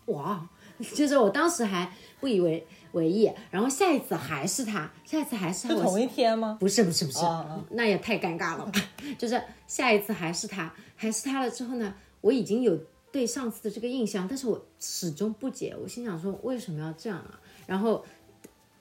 [0.06, 0.40] 哇，
[0.94, 1.90] 就是我当时还
[2.20, 6.56] 不以为为意，然后下一次还是他，下一次还是他，我是同一天吗？
[6.58, 7.18] 不是不是不是，
[7.70, 8.72] 那也太尴尬了吧。
[9.18, 12.78] 就是下一次还是他，还是他了之后呢，我已经有
[13.12, 15.76] 对上次的这个印象，但是我始终不解。
[15.82, 17.40] 我心想说为什么要这样啊？
[17.66, 18.04] 然后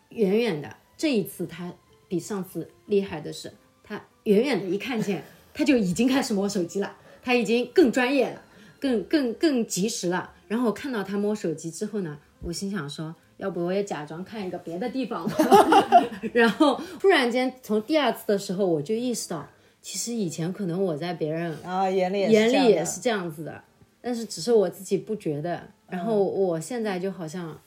[0.10, 1.74] 远远的这一次他
[2.08, 3.54] 比上次厉害的是，
[3.84, 8.42] 他远远的一看见他就已经开始摸手机了，他已经更专业了，
[8.80, 10.34] 更更更及时了。
[10.48, 13.14] 然后我看到他摸手机之后呢，我心想说。
[13.38, 15.38] 要不我也假装看一个别的地方吧，
[16.34, 19.48] 然后突然间从第二次的时候，我就意识到，
[19.82, 23.62] 其实以前可能我在别人啊，眼里眼里也是这样子的，
[24.02, 25.62] 但是只是我自己不觉得。
[25.90, 27.58] 然后我现在就好像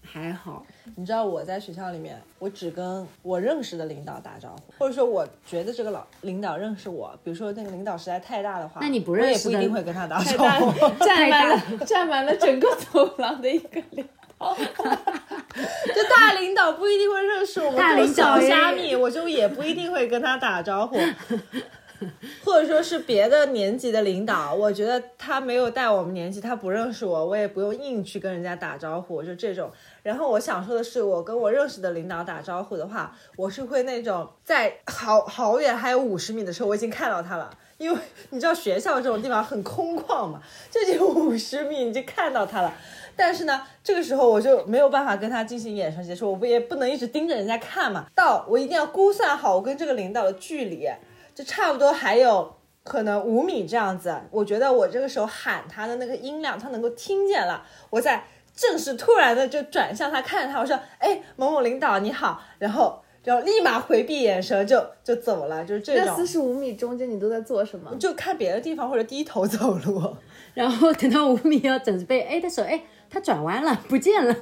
[0.00, 0.64] 还好，
[0.96, 10.88] 你知道我在学校里面，我只跟我认识的领导打招呼，或者说我觉得这个老领导认识我，比如说那个领导实在太大的话，那你不认识的不一定会跟他打招呼。
[11.04, 14.17] 占满了占满了整个走廊的一个领导。
[15.94, 20.96] 就大领导不一定会认识我们大这种小虾米，我就也不一定会跟他打招呼。
[22.44, 29.68] 或者说是别的年级的领导，我觉得他没有带我们年级，他不认识我，我也不用硬去跟人家打招呼，就这种。
[30.04, 37.50] 然后我想说的是，我跟我认识的领导打招呼的话，我是会那种在好好远还有五十米的时候，我已经看到他了。
[37.78, 37.98] 因为
[38.30, 42.72] 你知道学校这种地方很空旷嘛，就只有五十米你就看到他了。
[43.18, 48.06] 但是呢，这个时候我就没有办法跟他进行眼神接触，我不也不能一直盯着人家看嘛。
[48.14, 50.88] 到我一定要估算好我跟这个领导的距离，
[51.34, 52.54] 就差不多还有
[52.84, 54.16] 可能五米这样子。
[54.30, 57.66] 我觉得我这个时候喊他的那个音量，他能够听见了。
[57.90, 63.02] 我在正式突然的就转向他，看着他，我说：“哎，某某领导你好。”然后。
[63.24, 67.94] 然后立马回避眼神就就走了，就是这种那四，十五米中间你都在做什么？
[67.96, 70.16] 就看别的地方或者低头走路。
[70.54, 74.34] 然后等到五米要准备哎的时候，哎，他转弯了， 不见了。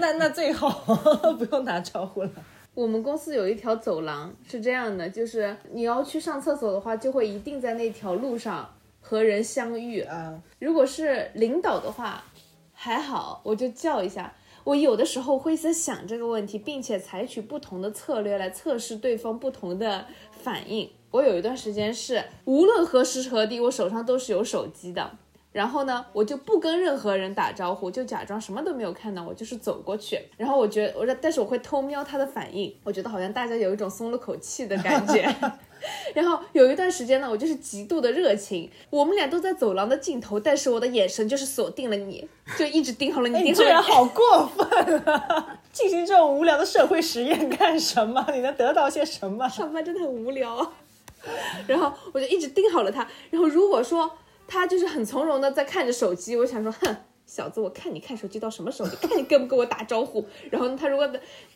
[0.00, 0.70] 那那最好
[1.38, 2.30] 不用打招呼了。
[2.74, 8.68] 我们公司有一条走廊是这样的，就是你要去上厕所的话，就会一定在那条路上
[9.00, 10.00] 和人相遇。
[10.00, 12.24] 啊，如果是领导的话，
[12.72, 14.34] 还好，我就叫一下。
[14.64, 20.90] 我有的时候会在想这个问题，并且采取不同的策略来测试对方不同的反应。
[21.10, 25.18] 我有一段时间是无论何时何地，我手上都是有手机的。
[25.54, 30.18] 然后呢，我就不跟任何人打招呼，就假装什么都没有看到，我就是走过去。
[30.36, 35.32] 然后我觉得，我但是我会偷瞄他的反应，我觉得好像大家有一种松了口气的感觉。
[36.12, 42.28] 然后有一段时间呢，我就是极度的热情，我们俩都在走廊的尽头，但是我的眼神就是锁定了你，
[42.58, 43.52] 就一直盯好了你，哎你。
[43.52, 45.60] 这人好过分啊！
[45.72, 48.26] 进行这种无聊的社会实验干什么？
[48.34, 49.48] 你能得到些什么？
[49.48, 50.72] 上班真的很无聊啊。
[51.68, 54.10] 然后我就一直盯好了他，然后如果说
[54.46, 58.88] 他就是很从容的在看着手机，我想说，哼，小子，我看你看手机到什么时候？
[58.88, 60.24] 你看你跟不跟我打招呼？
[60.50, 61.10] 然后他如果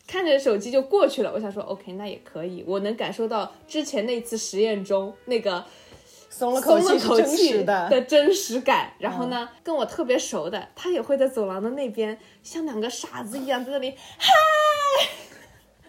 [0.07, 5.65] 看着手机就过去了，我想说，OK，那也可以，我能感受到之前那次实验中那个
[6.31, 7.65] 松了口松了口气。
[7.65, 8.93] 的真实感。
[8.99, 14.29] 然后呢，跟我特别熟的，他也会在走廊的那边像两个傻子一样在那里嗨。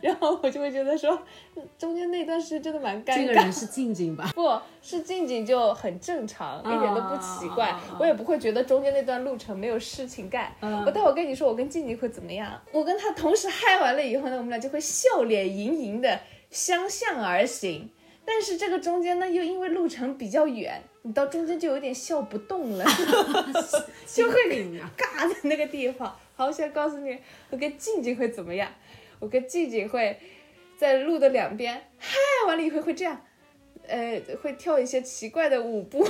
[0.01, 1.11] 然后我就会觉得说，
[1.55, 3.15] 嗯中间那段是真的蛮尴尬。
[3.17, 4.31] 这个人是静静吧？
[4.35, 7.75] 不是静静就很正常，一点都不奇怪。
[7.99, 10.51] 我也不会觉得中间那段路程没有事情干。
[10.85, 12.59] 我待会儿跟你说，我跟静静会怎么样？
[12.71, 16.19] 我跟她同时嗨完了以后呢，我们俩就会笑脸盈盈的
[16.49, 17.89] 相向而行。
[18.25, 22.85] 但是这个中间呢，又因为路程比较远，你到中间就有点笑不动了
[24.05, 24.35] 就会
[24.95, 26.15] 尬在那个地方。
[26.35, 27.17] 好，我现在告诉你，
[27.49, 28.69] 我跟静静会怎么样？
[29.19, 30.17] 我跟静静会
[30.77, 32.17] 在路的两边嗨
[32.47, 33.21] 完了以后会这样。
[33.87, 36.05] 呃，会跳一些奇怪的舞步，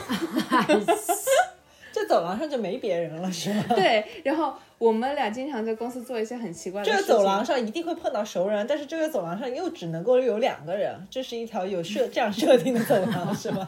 [1.93, 3.63] 这走廊上就没别人了，是吗？
[3.73, 7.03] 对，然后我们俩经常在公司做一些很奇怪的这个。
[7.03, 13.65] 走廊上一定会碰到熟人，但是这个走廊上又只能够有两个人，这是一条有设 这样设定的走廊，是吗？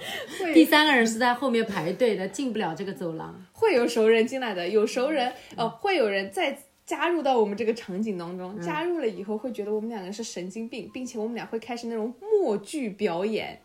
[0.53, 3.41] 第三个人是在后面排队的，进不了这个走廊。
[3.53, 6.57] 会有熟人进来的，有熟人哦、会有人再
[6.91, 8.59] 加入到我们这个场景当中。
[8.59, 13.57] 加入了以后，会觉得我们两个人是神经病，并且我们俩会开始那种默剧表演。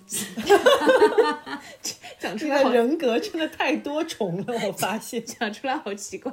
[2.20, 5.24] 讲出来好人格真的太多重了，我发现。
[5.24, 6.32] 讲出来好奇怪。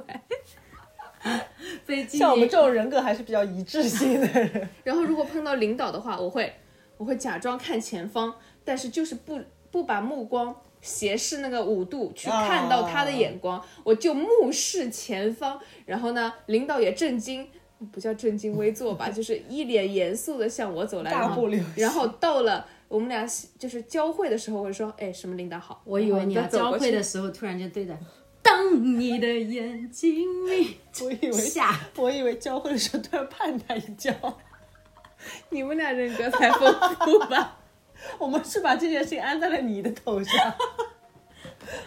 [1.84, 6.54] 飞机像我们这种人格还是比较一致性的人， 然后如果碰到领导的话，我会
[6.96, 8.32] 我会假装看前方，
[8.64, 9.40] 但是就是不
[9.72, 10.54] 不把目光
[10.84, 15.58] 斜视那个五度去看到他的眼光，我就目视前方。
[15.86, 17.48] 然后呢，领导也震惊，
[17.90, 23.26] 不叫正襟危坐吧， 就是一脸严肃的向我走来，大然后步流星然后到了我们俩
[23.58, 25.80] 就是交汇的时候，我就说，哎，什么领导好？
[25.86, 27.98] 我以为你要交汇的时候，突然间对着，
[28.42, 34.12] 当你的眼睛里 我以为下， 我以为交汇的时候突然绊他一跤。
[35.48, 36.70] 你们俩人格才丰
[37.00, 37.56] 富吧？
[38.18, 40.54] 我们是把这件事情安在了你的头上，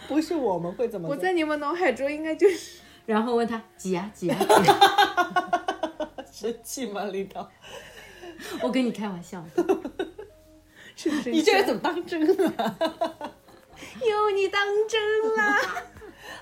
[0.08, 1.14] 不是我们会怎么做？
[1.14, 7.48] 我在你们脑海中应该就是然后问他挤啊挤啊挤啊， 生气吗，领导？
[8.62, 9.64] 我跟你开玩笑的。
[10.96, 11.30] 是不是？
[11.30, 12.20] 你这个怎么当真
[12.56, 12.76] 啊？
[14.04, 15.60] 有你当真啦？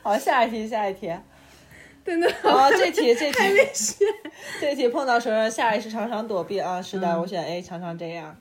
[0.02, 1.12] 好，下一题，下一题。
[2.04, 4.06] 真的好，这题这题还没选。
[4.60, 6.80] 这题碰到熟人，下意识常常躲避啊。
[6.80, 8.36] 是的，我选 A，常常这样。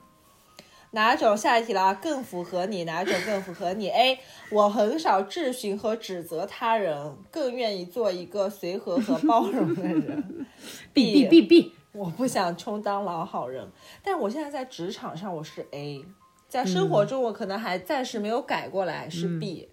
[0.96, 1.94] 哪种下一题了啊？
[1.94, 2.84] 更符合你？
[2.84, 4.18] 哪种更符合你？A，
[4.50, 10.46] 我很少质询和指责他人，更愿意做一个随和和包容的人。
[10.94, 13.70] B B B B，我不想充当老好人，
[14.02, 16.02] 但我现在在职场上我是 A，
[16.48, 19.68] 在生活中我可能还暂时没有改过来是 B。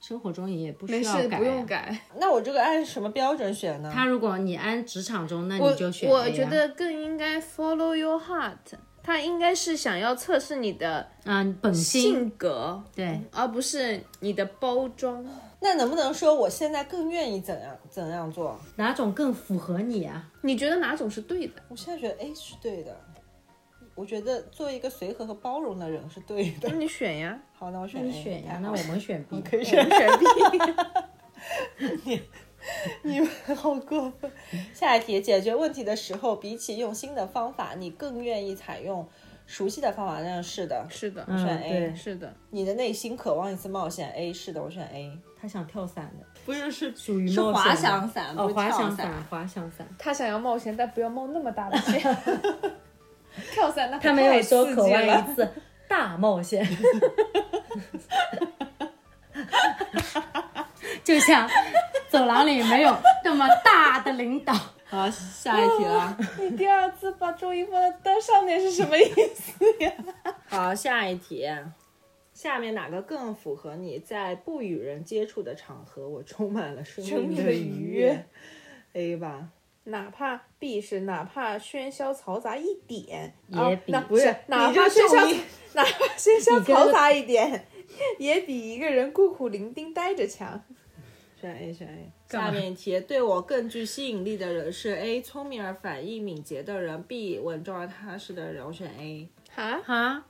[0.00, 1.64] 生活中也不需没事，要改、不用。
[1.64, 1.96] 改。
[2.18, 3.88] 那我这个按什么标准选呢？
[3.94, 8.56] 他如果你按职场中，那你就选 A 啊我觉得更应该 follow your heart，
[9.02, 15.24] 他应该是想要测试你的嗯本心性格，对，而不是你的包装。
[15.60, 18.58] 那能不能说我现在更愿意怎样怎样做？
[18.76, 20.28] 哪种更符合你啊？
[20.42, 21.54] 你觉得哪种是对的？
[21.68, 22.96] 我现在觉得 A 是对的，
[23.94, 26.74] 我觉得做一个随和和包容的人是对的那。
[26.74, 28.12] 你选呀，好，那我选那 A。
[28.12, 29.40] 你选呀，那我们选 B。
[29.48, 29.64] 可以。
[29.64, 30.26] 选 B。
[33.02, 34.30] 你们好过分。
[34.72, 39.08] 下一题，解决问题的时候，比起用新的方法，你更愿意采用
[39.46, 40.20] 熟悉的方法？
[40.22, 42.32] 那是的，是的，我选 A 对是的。
[42.50, 44.10] 你的内心渴望一次冒险。
[44.12, 45.18] A 是的，我选 A。
[45.40, 49.84] 他想跳伞的，不是是属于是滑翔伞，哦，不是跳滑翔伞，滑翔伞。
[49.98, 52.00] 他想要冒险，但不要冒那么大的险。
[53.50, 55.48] 跳伞那他没有说渴望一次
[55.88, 56.64] 大冒险，
[61.04, 61.48] 就像
[62.08, 64.54] 走廊里没有那么大的领导。
[64.84, 66.18] 好，下一题了。
[66.38, 69.92] 你第二次把周一放在灯上面是什么意思呀？
[70.48, 71.48] 好，下一题。
[72.34, 78.26] 下面哪个更符合你在不与人接触的场合，我充满了生生命的愉愉悦
[78.94, 79.48] ？A 吧，
[79.84, 85.26] 哪怕 B 是哪怕喧嚣嘈杂一点，也比啊那不是哪怕喧嚣
[85.74, 87.66] 哪怕喧嚣嘈杂一点，
[88.18, 90.62] 也比一个人孤苦伶仃待着强。
[91.42, 92.12] 选 A，选 A。
[92.28, 98.64] 下面一题，对我更具吸引力的人是 A，聪明而反应敏捷的人；B，稳重而踏实的人。
[98.64, 99.28] 我选 A。
[99.50, 100.24] 哈，哈，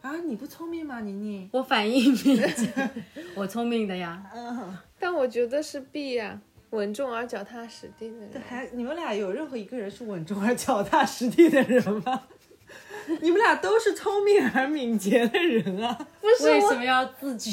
[0.00, 1.50] 啊，你不聪明吗，宁宁？
[1.52, 2.72] 我反应敏捷，
[3.36, 4.24] 我聪明的呀。
[4.34, 8.30] 嗯，但我觉得是 B 呀、稳重而脚踏实地的人。
[8.48, 12.22] 还你们俩有任何一个人是稳重而脚踏实地的人吗？
[13.20, 15.92] 你们俩都是聪明而敏捷的人啊！
[16.20, 17.52] 不是，为什么要自己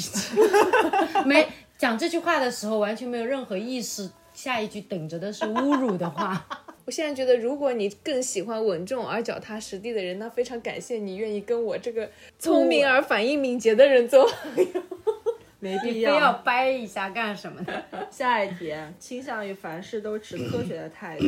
[1.26, 1.46] 没
[1.80, 6.46] 讲这句话的时候，完全没有任何意识，下一句等着的是侮辱的话。
[6.84, 14.82] 我现在觉得，如果你更喜欢稳重而脚踏实地的人，那非常感谢你愿意跟我这个聪明而反应敏捷的人做朋友。
[15.58, 17.82] 没必要非要掰一下干什么呢？
[18.12, 21.26] 下一题，倾向于凡事都持科学的态度。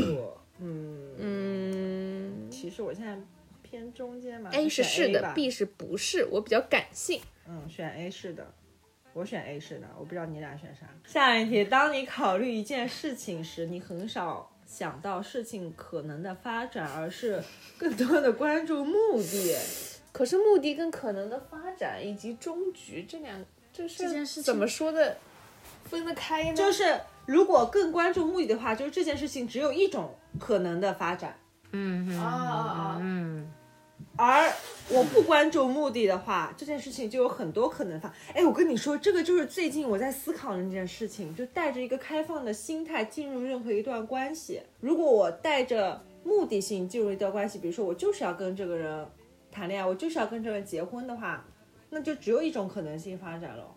[0.60, 3.16] 嗯， 嗯其实我现在
[3.62, 6.26] 偏中间嘛，A 是是的吧，B 是不是？
[6.30, 7.22] 我比较感性。
[7.48, 8.52] 嗯，选 A 是的，
[9.14, 10.86] 我选 A 是的，我不知道你俩选啥。
[11.04, 17.42] 下一题，当你考虑一件事情时，你很少想到事情可能的发展，而是
[17.78, 19.56] 更多的关注目的。
[20.12, 23.42] 可是目的跟可能的发展以及终局这两
[23.72, 25.16] 这是件事怎么说的
[25.84, 26.54] 分得开呢？
[26.54, 31.34] 就是如果更关注目的的话，就是这件事情只有一种可能的发展，
[31.70, 32.98] 嗯嗯啊啊啊！
[33.00, 33.50] 嗯，
[34.16, 34.52] 而
[34.88, 35.50] 我不关。
[35.50, 38.12] 注目的的话，这件事情就有很多可能发。
[38.32, 44.62] 哎，我跟你说，这个就是最近我在思考的那件事情，就带着一个开放的心态进入任何一段关系。
[44.80, 49.06] 如果我带着目的性进入一段关系，比如说我就是要跟这个人
[49.50, 51.44] 谈恋爱，我就是要跟这个人结婚的话，
[51.90, 53.74] 那就只有一种可能性发展了。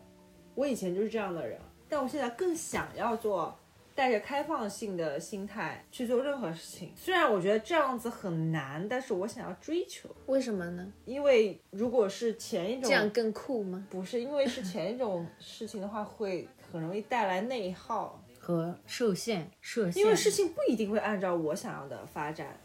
[0.54, 1.60] 我以前就是这样的人，
[1.90, 3.54] 但我现在更想要做
[3.96, 6.92] 带着开放性的心态去做任何事情。
[6.96, 10.10] 虽然我觉得这样子很难，但是我想要追求。
[10.26, 10.92] 为什么呢？
[11.06, 13.88] 因为如果是前一种，这样更酷吗？
[13.90, 22.60] 不是因为是前一种事情的话，会很容易带来内耗，和受限设限，因为事情不一定会按照我想要的发展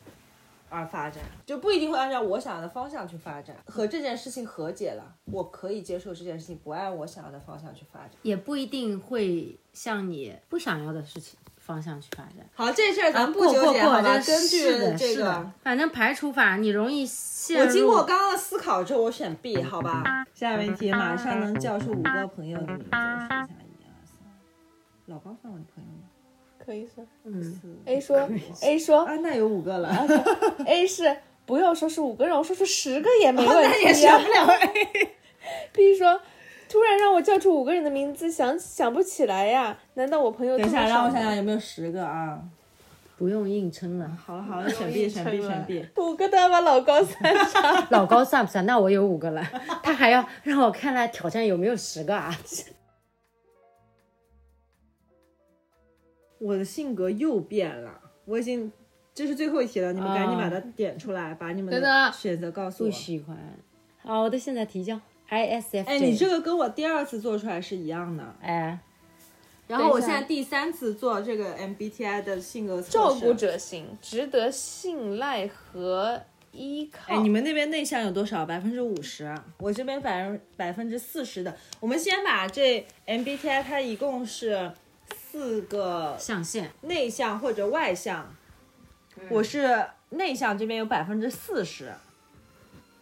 [0.71, 3.57] 而发展，就不一定会按照我想要的方向去发展。
[3.67, 8.11] 和这件事情和解了，我可以接受这件事情不按我想要的方向去发展。
[8.23, 12.47] 也不一定会向你不想要的事情方向去发展。
[12.55, 14.19] 好，这事儿咱们不纠结好吧？
[14.19, 17.67] 根据这个反正排除法你容易陷入。
[17.67, 20.25] 我经过刚刚的思考之后，我选 B，好吧？
[20.35, 24.19] 下面题马上能叫出五个朋友的名字，我数一下，一二三。
[25.07, 26.00] 老高算我的朋友吗？
[26.71, 28.31] 可以说嗯，A 说
[28.63, 30.07] A 说啊，那有五个了
[30.65, 34.17] ，A 是不要说是五个人，我说出十个也没问那也题、啊。
[34.17, 35.11] 选不了 A。
[35.73, 36.21] B 说
[36.69, 39.77] 突然让我叫出五个人的名字，想想不起来呀？
[39.95, 42.39] 难道我朋友等一下，让我想想有没有十个啊？
[43.19, 44.09] 不用硬撑了。
[44.25, 45.85] 好了好了，选 B，选 B，选 B。
[45.97, 47.87] 五个都要把老高算上。
[47.91, 48.65] 老高算不算？
[48.65, 49.45] 那我有五个了，
[49.83, 52.33] 他还要让我看他挑战有没有十个啊？
[56.41, 58.73] 我的性格又变了，我已经
[59.15, 62.91] 这是最后一题了，你们赶紧把它点出来，把你们的选择告诉我。
[62.91, 63.37] 不喜欢。
[64.03, 65.85] 好的，现在提交 ISFJ。
[65.85, 68.35] 哎，你这个跟我第二次做出来是一样的。
[68.41, 68.79] 哎，
[69.69, 73.35] 然后我现在第三次做这个 MBTI 的性格测试照顾。
[73.35, 76.23] 者型，值得信赖和
[76.53, 77.15] 依靠。
[77.15, 78.47] 哎，你们那边内向有多少？
[78.47, 81.55] 百分之五十，我这边百分百分之四十的。
[81.79, 84.73] 我们先把这 MBTI 它一共是
[85.31, 88.35] 四个象限内向或者外向，
[89.29, 91.93] 我是内向这边有百分之四十，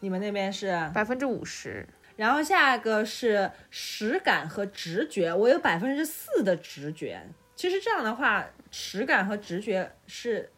[0.00, 0.90] 你们那边是？
[0.92, 7.26] 百分之五十，然后下一个是实感和直觉，我有百分之四的直觉。
[7.56, 10.52] 其实这样的话，实感和直觉是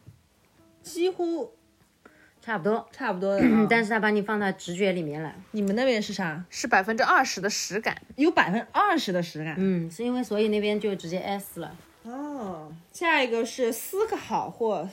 [0.82, 1.54] 几乎
[2.50, 3.64] 差不多，差不多的、 啊。
[3.70, 5.32] 但是他把你放到直觉里面了。
[5.52, 6.44] 你们那边是啥？
[6.50, 7.96] 是百分之二十的实感。
[8.16, 9.54] 有百分之二十的实感。
[9.56, 11.76] 嗯，是因为所以那边就直接 S 了。
[12.02, 14.88] 哦，下一个是思考或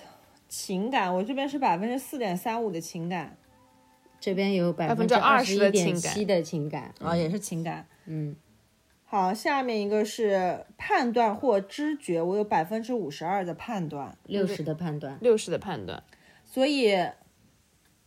[0.48, 3.36] 情感，我这边是百分之四点三五的情感，
[4.20, 7.88] 这边有百分之二十一点七的情感，啊、也是情感。
[8.06, 8.36] 嗯，
[9.06, 16.04] 好，下面一个是判断或知觉，我有百分之五十二的判断，六十的判断，六十的判断，
[16.46, 16.94] 所以，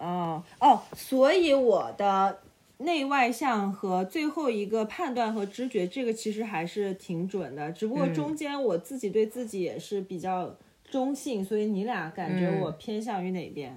[0.00, 2.38] 哦哦，所以我的
[2.78, 10.56] 内外向和最后一个判断和知觉，这个其实还是挺准的，只不过中间我自己对自己也是比较
[10.90, 13.76] 中性，所以你俩感觉我偏向于哪边？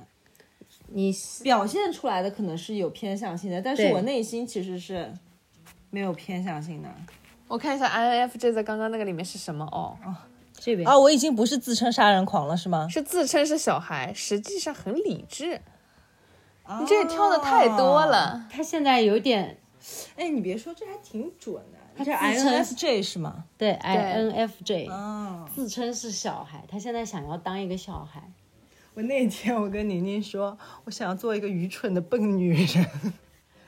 [0.87, 1.13] 你
[1.43, 5.11] 表现出来的可能是有偏向性的，但是我内心其实是
[5.89, 6.89] 没有偏向性的。
[7.47, 9.97] 我看一下 INFJ 在刚刚那个里面是什么哦？
[10.53, 12.87] 这边啊，我已经不是自称杀人狂了，是吗？
[12.89, 15.59] 是自称是小孩，实际上很理智。
[16.79, 18.45] 你这也挑的太多了。
[18.49, 19.57] 他现在有点
[20.15, 21.79] 哎，你别说，这还挺准的。
[21.95, 23.43] 他自称 INFJ 是吗？
[23.57, 28.23] 对 INFJ 啊，自称是小孩，他现在想要当一个小孩，
[28.95, 32.87] 我那天我跟宁宁说，我想要做一个愚蠢的笨女人，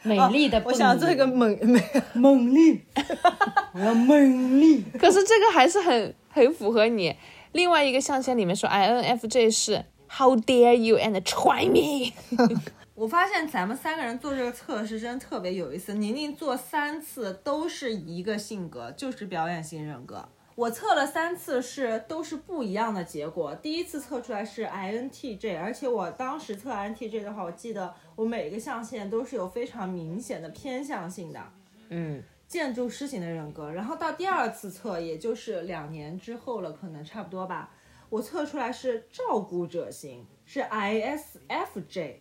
[0.01, 1.81] 美 丽的、我想做一个猛猛
[2.13, 2.81] 猛力，
[3.73, 4.83] 我要猛力。
[4.97, 7.15] 可是这个还是很很符合你。
[7.51, 12.13] 另外一个象限里面说 INFJ 是 How dare you and try me？
[12.95, 15.93] 我发现咱们三个人做这个测试真特别有意思。
[15.95, 20.29] 宁宁做三次都是一个性格，就是表演型人格。
[20.55, 23.53] 我测了三次是都是不一样的结果。
[23.55, 31.41] 第一次测出来是 INTJ，而且我当时测 INTJ 的话，我记得我每一个象限都是有非常明显的偏向性的。
[31.89, 37.71] 嗯，建筑师型的人格，然后到第二次测，也就是两年之后了，可能差不多吧。
[38.07, 42.19] 我测出来是照顾者型，是 ISFJ。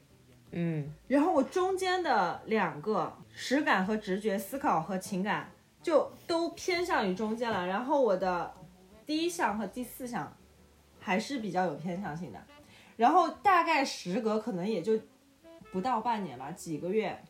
[0.56, 5.50] 嗯，然后我中间的两个实感和直觉、思考和情感
[5.82, 7.66] 就都偏向于中间了。
[7.66, 8.54] 然后我的
[9.04, 10.32] 第一项和第四项
[11.00, 12.38] 还是比较有偏向性的。
[12.96, 14.96] 然后大概时隔可能也就
[15.72, 17.20] 不到半年吧，几个月，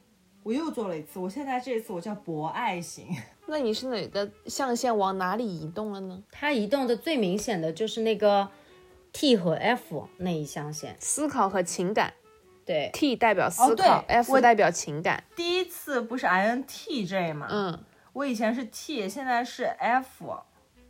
[0.43, 1.19] 我又做了一次。
[1.19, 3.09] 我现在这次我叫博爱型。
[3.47, 6.23] 那你是哪个象限往哪里移动了呢？
[6.31, 8.51] 它移动的最明显的就是那个
[9.15, 12.13] T 和 F 那一象限，思考和情感。
[12.65, 15.23] 对，T 代表思考、f 代表情感。
[15.37, 17.47] 第一次不是 INTJ 吗？
[17.51, 17.79] 嗯，
[18.13, 20.43] 我以前是 T，现在是 F，、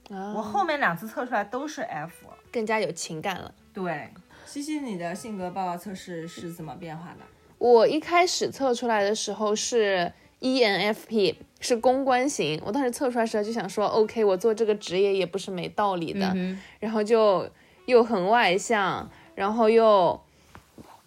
[0.09, 2.27] 我后面两次测出来都是 F。
[2.53, 3.53] 更加有情感了。
[3.73, 4.09] 对，
[4.47, 7.25] 西西，你的性格报告测试是怎么变化的？
[7.59, 12.61] 我一开始测出来的时候是 E ENFP，是公关型。
[12.65, 16.37] 我当时测出来的时候就想说，OK，我做这个职业也不是没道理的。
[16.79, 17.49] 然后就
[17.87, 20.21] 又很外向，然后又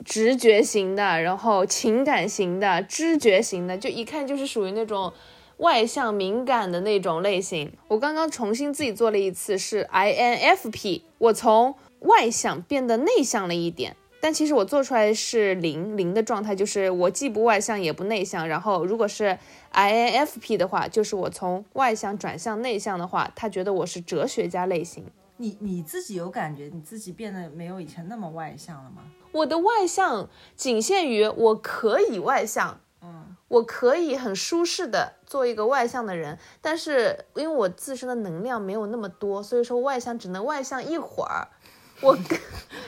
[0.04, 5.14] 直觉型的，然后情感型的，知觉型的，就一看就是属于那种。
[5.58, 18.48] 外向敏感的那种类型，我刚刚重新自己做了一次，是 INFP，我从外向变得内向了一点，但其实我做出来是零零的状态，就是我既不外向也不内向。
[18.48, 19.36] 然后如果是
[19.74, 25.06] INFP 的话，就是我从外向转向内向的话，他觉得我是哲学家类型。
[25.38, 29.02] 你你自己有感觉你自己变得没有以前那么外向了吗？
[29.38, 41.48] 我的外向仅限于我可以外向，嗯，我可以很舒适的做一个外向的人，但是因为我自身的能量没有那么多，所以说外向只能外向一会儿，
[42.02, 42.18] 我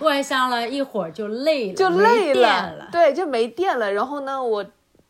[0.01, 2.89] 外向了一会儿就累了，就累了，了。
[2.91, 3.91] 对，就没电了。
[3.91, 4.65] 然后呢，我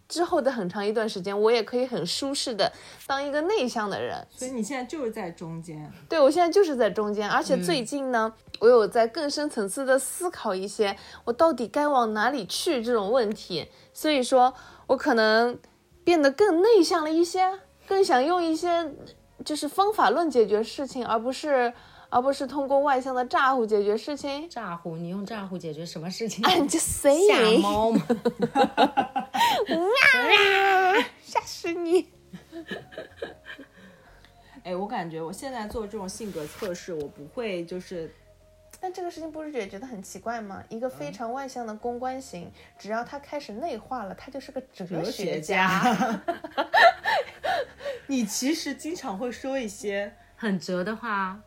[0.10, 2.70] 之后的很长一段时间，我也可以很舒适的
[3.08, 4.28] 当一个内向的人。
[4.32, 5.90] 所以你现在就是在中间。
[6.10, 14.54] 对我现在就是在中间，而且最近呢，我有在更深层次的思考一些我到底该往哪里去这种问题，所以说
[14.88, 15.58] 我可能
[16.04, 18.92] 变得更内向了一些，更想用一些
[19.46, 21.72] 就是方法论解决事情，而不是
[22.10, 24.50] 而不是通过外向的咋呼解决事情。
[24.50, 26.80] 咋呼，你用咋呼解决什么事情？I'm just
[27.28, 28.02] 吓猫吗？
[31.24, 32.10] 吓死你！
[34.64, 38.12] 哎，我感觉我现在做这种性格测试，我不会就是
[38.82, 40.64] 但这个事情不是也觉得很奇怪吗？
[40.70, 45.40] 一个非常外向的公关型，只要他开始内化了，他就是个哲哲学。
[45.40, 46.20] 家。
[48.08, 51.40] 你其实经常会说一些，很哲的话，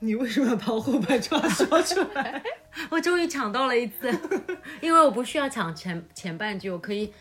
[0.00, 2.40] 你为什么要把我后半句话说出来？
[2.88, 4.08] 我终于抢到了一次，
[4.80, 7.12] 因为我不需要抢前前半句，我可以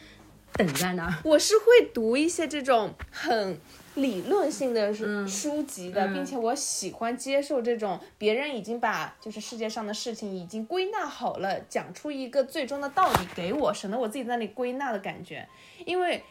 [0.53, 1.13] 等在那儿。
[1.23, 3.59] 我是会读一些这种很
[3.95, 15.47] 理论性的书书籍的，并且我喜欢接受这种别人已经把就是世界上的事情已经归纳好了，讲出一个最终的道理给我，省得我自己在那里归纳的感觉。
[15.83, 16.23] 因为，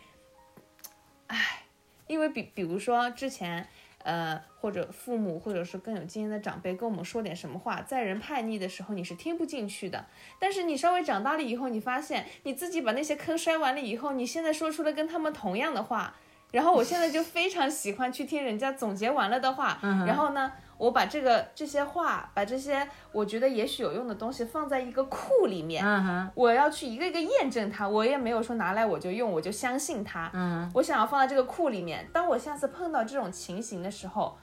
[1.27, 1.65] 唉，
[2.07, 3.67] 因为比比如说之前。
[4.07, 10.07] 呃，或者父母，或者是更有经验的长辈跟我们说点什么话，在人叛逆的时候你是听不进去的。
[10.39, 16.15] 但是你稍微长大了以后，你发现你自己把那些坑摔完了以后，你现在说出了跟他们同样的话。
[16.53, 30.31] 然后我现在就非常喜欢去听人家总结完了的话，然后呢，我把这个这些话，把这些我觉得也许有用的东西放在一个库里面，嗯哼，我要去一个一个验证它，我也没有说拿来我就用，我就相信它。
[30.35, 34.37] 嗯，我想要放在这个库里面，当我下次碰到这种情形的时候，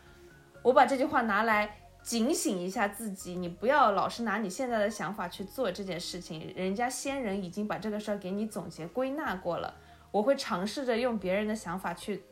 [0.61, 9.73] 我把这句话拿来警醒一下自己，你不要老是拿你现在的想法去做这件事情，人家先人已经把这个事儿给你总结归纳过了。
[10.11, 12.23] 我会尝试着用别人的想法去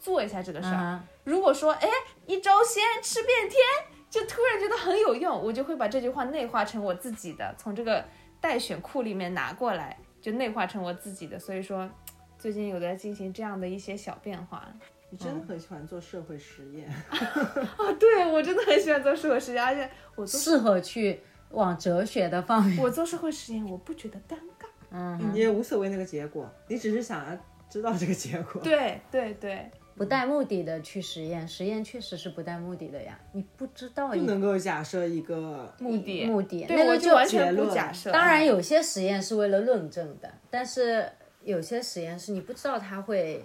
[0.00, 0.74] 做一下这个事儿。
[0.74, 1.88] 嗯如果说，哎，
[2.26, 3.60] 一招鲜吃遍天，
[4.08, 8.04] 就突然觉得很有用，我就会把这句话内化成我自己的，从这个
[8.40, 11.38] 待选库里面拿过来，就内化成我自己的。
[11.38, 11.88] 所以说，
[12.36, 14.66] 最近有在进行这样的一些小变化。
[15.10, 16.88] 你真的很喜欢做社会实验。
[16.88, 21.20] 啊，对我真的很喜欢做社会实验，而且我做适合去
[21.50, 22.82] 往哲学的方面。
[22.82, 24.66] 我做社会实验，我不觉得尴尬。
[24.90, 27.36] 嗯，你也无所谓那个结果，你只是想要
[27.68, 28.60] 知道这个结果。
[28.62, 29.70] 对对对，
[30.00, 33.20] 不带目的的去实验，实验确实是不带目的的呀。
[33.32, 38.10] 你不知道一不能够假设一个目的目的，那个我就完全结论不假设。
[38.10, 41.06] 当然，有些实验是为了论证的，但是
[41.44, 43.44] 有些实验是你不知道它会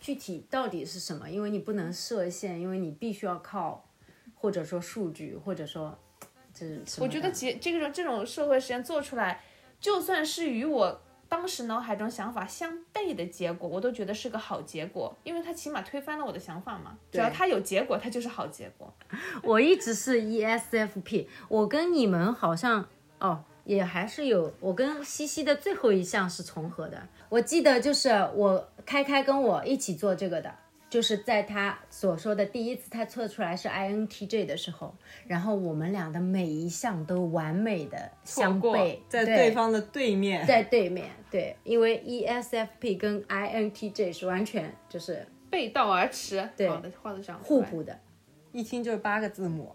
[0.00, 3.88] 具体到底是什么，因为你不能设限，因为你必须要靠
[4.34, 5.96] 或者说数据，或者说
[6.52, 9.40] 这是我觉得的结这个这种社会实验做出来，
[9.78, 11.00] 就算是与我
[11.34, 16.96] 当时脑海中想法相悖的结果，我都觉得是个好结果，因为它起码推翻了我的想法嘛。
[17.10, 18.94] 只要它有结果，它就是好结果。
[19.42, 27.08] 我一直是 E ESFP，我跟你们好像哦，也还是有，我跟西西的最后一项是重合的。
[27.28, 30.54] 我记得就是我开开跟我一起做这个的，
[30.94, 34.94] 就是在他所说的第一次他测出来是 INTJ 的时候，
[35.26, 47.98] 然后我们俩的每一项都完美的相过悖，在对对方的对面，在对面，对，因为 E ESFP 跟 INTJ 是完全就是背道而驰，对的画的上互补的，
[48.52, 49.74] 一听就是八个字母，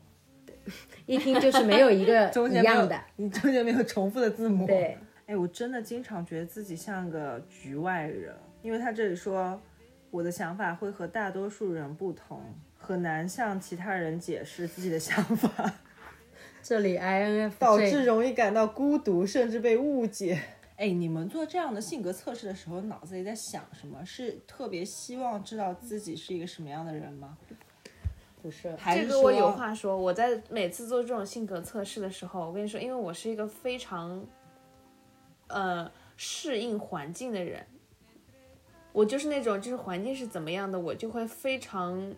[1.06, 4.66] 一听就是没有一个 一样的，你中间没有重复的字母。
[4.66, 4.98] 对。
[5.26, 8.34] 哎，我真的经常觉得自己像个局外人，
[8.64, 9.62] 因为他这里说
[10.12, 12.42] 我的想法会和大多数人不同，
[12.78, 15.74] 很难向其他人解释自己的想法，
[16.64, 20.42] 这里 INF 导致容易感到孤独，甚至被误解。
[20.78, 24.04] 哎，你们做这样的性格测试的时候，脑子里在想什么？
[24.06, 27.38] 是特别希望知道自己是一个什么样的人吗？
[28.42, 34.26] 不是还是这个我有话说，我在每次做这种性格测试的时候，我跟你说，因为我是一个非常，
[35.48, 37.66] 呃，适应环境的人，
[38.92, 42.14] 我就是那种就是环境是怎么样的，我就会非常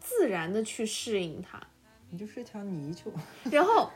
[0.00, 1.60] 自然的去适应它。
[2.10, 3.10] 你就是一条泥鳅，
[3.50, 3.88] 然后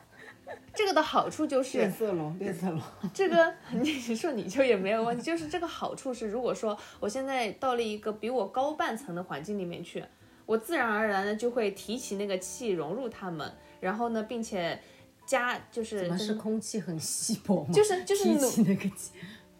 [0.74, 2.80] 这个的好处就是变色龙，变色龙。
[3.12, 3.84] 这个 你
[4.16, 10.02] 说泥鳅也没有问题，就是这个好处是，如果说我现在到了一个比我高半层的环境里面去，
[10.46, 14.80] 我自然而然的就会提起那个气融入他们，然后呢，并且
[15.26, 17.70] 加就是怎么是空气很稀薄吗？
[17.74, 19.10] 就是就是提努起那个气，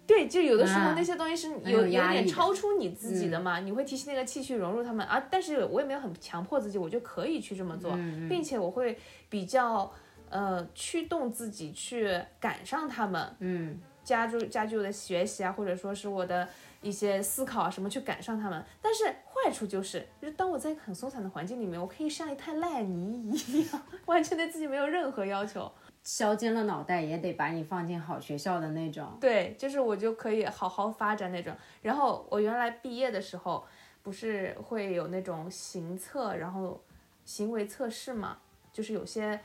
[0.07, 5.21] 对，就有的时候啊那些东西是有有点超出你自己的嘛，你会提起那个气去融入他们啊。
[5.31, 7.91] 但是我也没有很强迫自己，我就可以去这么做，
[8.29, 8.97] 并且我会
[9.29, 9.91] 比较
[10.31, 16.49] 呃驱动自己去赶上他们，嗯，加入加剧我的学习啊，或者说是我的
[16.83, 18.65] 一些思考啊什么去赶上他们。
[18.81, 25.71] 但是坏处就是，就是当我在很松散的环境里面，我可以像一滩烂泥一样， 完全对自己没有任何要求。
[26.07, 29.19] 削尖了脑袋也得把你放进好学校的那种。
[29.21, 31.53] 对，就是我就可以好好发展那种。
[31.83, 33.67] 然后我原来毕业的时候，
[34.05, 36.81] 不是会有那种行测，然后
[37.25, 38.39] 行为测试嘛，
[38.73, 39.41] 就是有些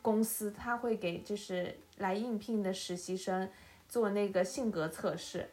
[0.00, 3.50] 公司他会给就是来应聘的实习生
[3.88, 5.50] 做那个性格测试。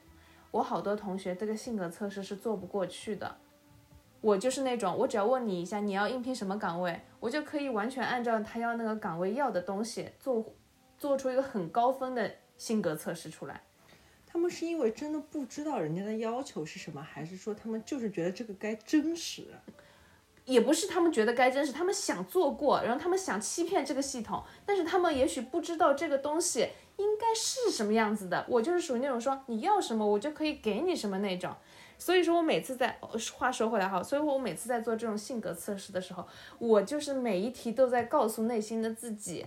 [0.52, 3.36] 我好多同学这个性格测试是做不过去的。
[4.28, 10.44] 我就是那种，我只要问你一下你要应聘什么岗位，我就可以完全按照他要那个岗位要的东西做，
[10.98, 13.62] 做出一个很高分的性格测试出来。
[14.26, 19.46] 他们是因为真的不知道人家的要求是什么，还是说他们就是觉得这个该真实？
[20.44, 26.68] 也不是他们觉得该真实，他们想做过，然后他们想欺骗这个系统，但是他们也许不知道这个东西
[26.98, 28.46] 应该是什么样子的。
[28.50, 31.56] 我就是属于那种说你要什么我就可以给你什么那种。
[31.98, 32.98] 所以说我每次在
[33.36, 36.26] 话说回来哈，所以我每次在做这种性格测试的时候，
[36.60, 39.46] 我就是每一题都在告诉内心的自己，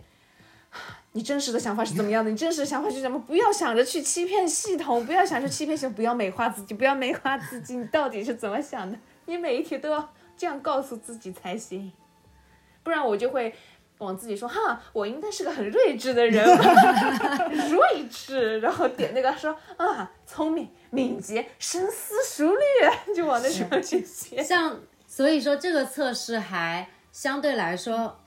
[1.13, 2.31] 你真实的想法是怎么样的？
[2.31, 3.19] 你真实的想法是什么？
[3.21, 8.99] 不要想着去欺骗系统，不要想着欺骗系统，不要美化自己，不要美化自己，你到底是怎么想的？
[9.27, 11.93] 你每一题都要这样告诉自己才行，
[12.83, 13.55] 不然我就会
[14.01, 16.45] 往自己说哈，我应该是个很睿智的人，
[17.71, 22.61] 睿智，然后点那个说啊，聪明、敏捷、深思熟虑，
[23.17, 24.43] 就往那上面去写。
[24.43, 28.19] 像所以说这个测试还相对来说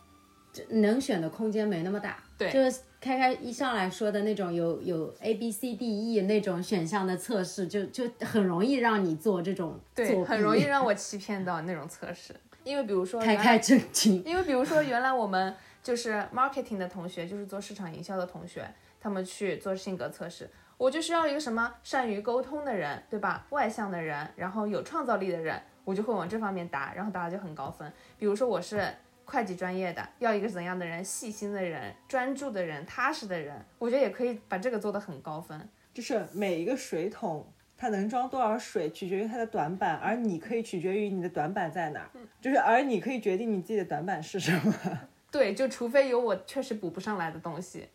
[0.52, 2.18] 这能选的空间没那么大。
[2.38, 2.50] 对。
[2.52, 12.34] 就是开开一上来说的那种有有 A B C D E 那种选项的测试，就就很容易让你做这种作对，很容易让我欺骗到那种测试，
[12.64, 14.24] 因为比如说原来开开正经。
[14.24, 18.68] 因为比如说，原来我们就是 marketing 的同学，就是做市场营销的同学，
[19.00, 23.46] 他们去做性格测试，我就需要一个什么善于沟通的人，对吧？
[23.50, 27.92] 外向的人，然后有创造力的人，我就会往这方面答，然后答的就很高分。
[28.18, 28.88] 比如说我是
[29.26, 31.04] 会计专业的，要一个怎样的人？
[31.04, 35.70] 细心的人、专注的人、踏实的人，我觉得也可以把这个做得很高分。
[35.94, 37.46] 就是每一个水桶
[37.84, 44.74] 它能装多少水，取决于它的短板，而你可以取决于你的短板在哪儿，就是而你可以决定你自己的短板是什么。
[45.30, 47.90] 对，就除非有我确实补不上来的东西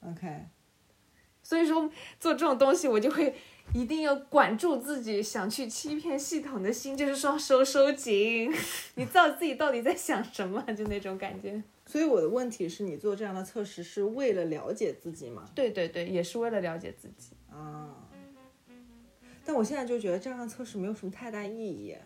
[0.00, 0.46] ，OK，
[1.42, 3.34] 所以说做这种东西，我就会
[3.74, 8.50] 一定要管住自己想去欺骗系统的心，就是说收收紧，
[8.96, 11.62] 你知道自己到底在想什么，就那种感觉。
[11.84, 15.44] 所以我的问题是你做这样的测试是为了了解自己吗？
[15.54, 17.36] 对对对，也是为了了解自己。
[17.50, 18.05] 啊，
[19.46, 21.96] 但我现在就觉得这样的测试没有什么太大意义。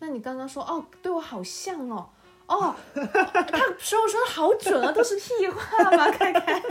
[0.00, 2.10] 那你刚刚说哦，对我好像哦，
[2.46, 6.62] 哦，他说我说的好准啊，都是屁话吧，开开。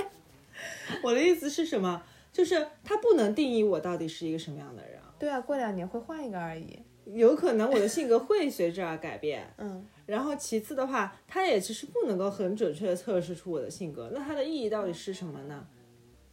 [1.02, 2.04] 我的意思是什么？
[2.32, 5.00] 就是他不能定义我到底是一个什么样的人。
[5.18, 6.80] 对啊，过两年会换一个而已。
[7.06, 15.68] 有可能我的性格会随之而改变，嗯， 然后其次的话，他也其实不能够很准确的测试出我的性格，那它的意义到底是什么呢？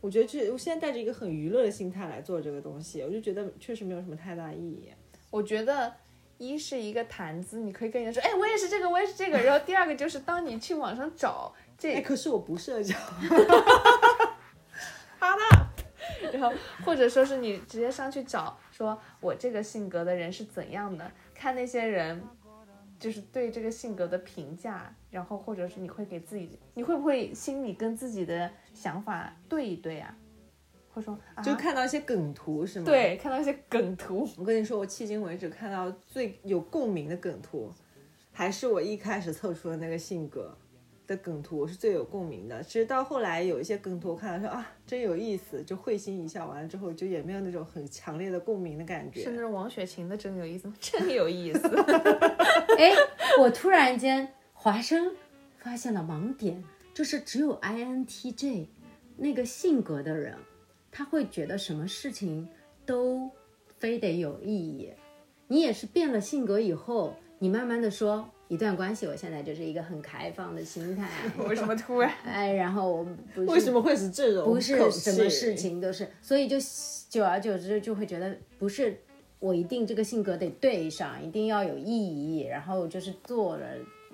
[0.01, 4.90] 我觉得这我现在带着一个很娱乐的心态来做这个东西，我就觉得确实没有什么太大意义。
[5.31, 5.93] 我觉得
[6.39, 9.39] 一是一个谈资，你可以跟人家说，哎，我也是这个，我也是这个。
[9.39, 12.97] 然后第二个就是当你去网上找这哎，可是我不社交，
[16.32, 16.52] 然后
[16.85, 22.22] 或者说是你直接上去找，说我这个性格的人是怎样的，看那些人
[23.01, 30.14] 就是对这个性格的评价，然后或者是你会给自己，你会不会心里跟自己的想法对一对啊？
[30.93, 32.85] 会说，啊就看到一些梗图是吗？。
[32.85, 37.72] 对，看到一些梗图，我跟你说，我迄今为止看到最有共鸣的梗图，
[38.32, 40.56] 还是我一开始测出的那个性格
[41.06, 42.62] 的梗图，我是最有共鸣的。
[42.62, 46.48] 其实到后来有一些梗图，我看了说啊，真有意思，就会心一笑。
[46.48, 49.22] 完了之后，就也没有那种很强烈的共鸣的感觉。
[49.22, 50.74] 是那种王雪琴的真有意思吗？
[50.81, 51.60] 真有意思。
[52.81, 52.94] 哎，
[53.39, 55.15] 我突然间华生
[55.59, 58.69] 发现了盲点，就是只有 INTJ
[59.19, 60.35] 那个性格的人，
[60.90, 62.48] 他会觉得什么事情
[62.86, 63.31] 都
[63.77, 64.90] 非得有意义。
[65.48, 71.07] 你也是变了性格以后，你慢慢的说，一段关系，我现在就是一个很开放的心态，
[71.47, 72.11] 为什么突然？
[72.24, 73.05] 哎，然后我
[73.35, 76.57] 不是为什么会是这种不是什么事情都是，所以就
[77.11, 78.98] 久而久之就会觉得不是
[79.40, 83.66] 我一定这个性格得对上，一定要有意义，然后就是做了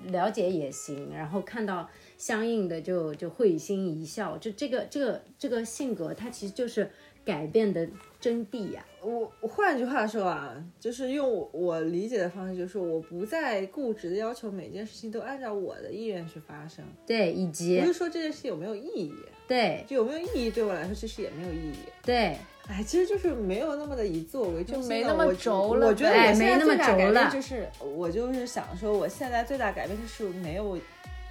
[0.07, 1.87] 了解也行，然后看到
[2.17, 6.91] 相应的就就会心一笑，就这个这个这个性格它其实就是
[7.25, 7.89] 改变的
[8.21, 19.13] 真谛呀、我我换句话说啊，就是用我我理解的方式，就是我不再固执的要求每件事情都按照我的意愿去发生，对，以及不是说这件事有没有意义，
[19.49, 21.75] 对就有没有意义对我来说其实也没有意义。
[22.05, 22.37] 对
[22.69, 30.77] 哎，其实就是没有那么的以自我为中心了，没那么我轴了我觉得哎我现在没那么最大改变就是，我就是想说，我现在最大改变就是没有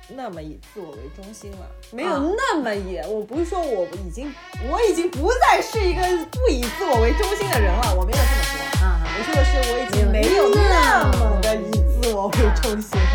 [0.09, 4.33] 那么以自我为中心了，没有啊那么以，我不是说我已经，
[4.69, 6.01] 我已经不再是一个
[6.31, 8.85] 不以自我为中心的人了，我没有这么说。
[8.85, 11.71] 啊，我说的是我已经没有那么的以
[12.01, 13.05] 自我为中心了。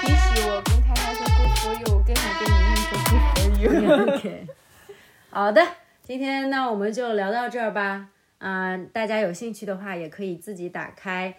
[0.00, 3.68] 比起我跟开开说 good for you，我更想跟宁宁说 good for you。
[4.16, 4.46] OK，
[5.30, 5.66] 好的，
[6.08, 8.08] 今天那我们就聊到这儿吧。
[8.38, 11.36] 啊、大家有兴趣的话，也可以自己打开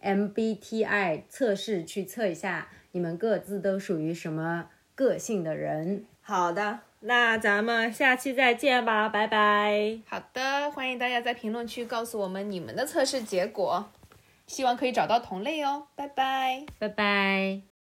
[0.00, 6.06] MBTI 测试去测一下，你们各自都属于什么个性的人。
[6.22, 9.98] 好的，那咱们下期再见吧，拜拜。
[10.06, 13.92] 好的，欢迎大家在评论区告诉我们你们的测试结果，
[14.46, 16.64] 希望可以找到同类哦，拜拜。
[16.78, 17.75] 拜拜。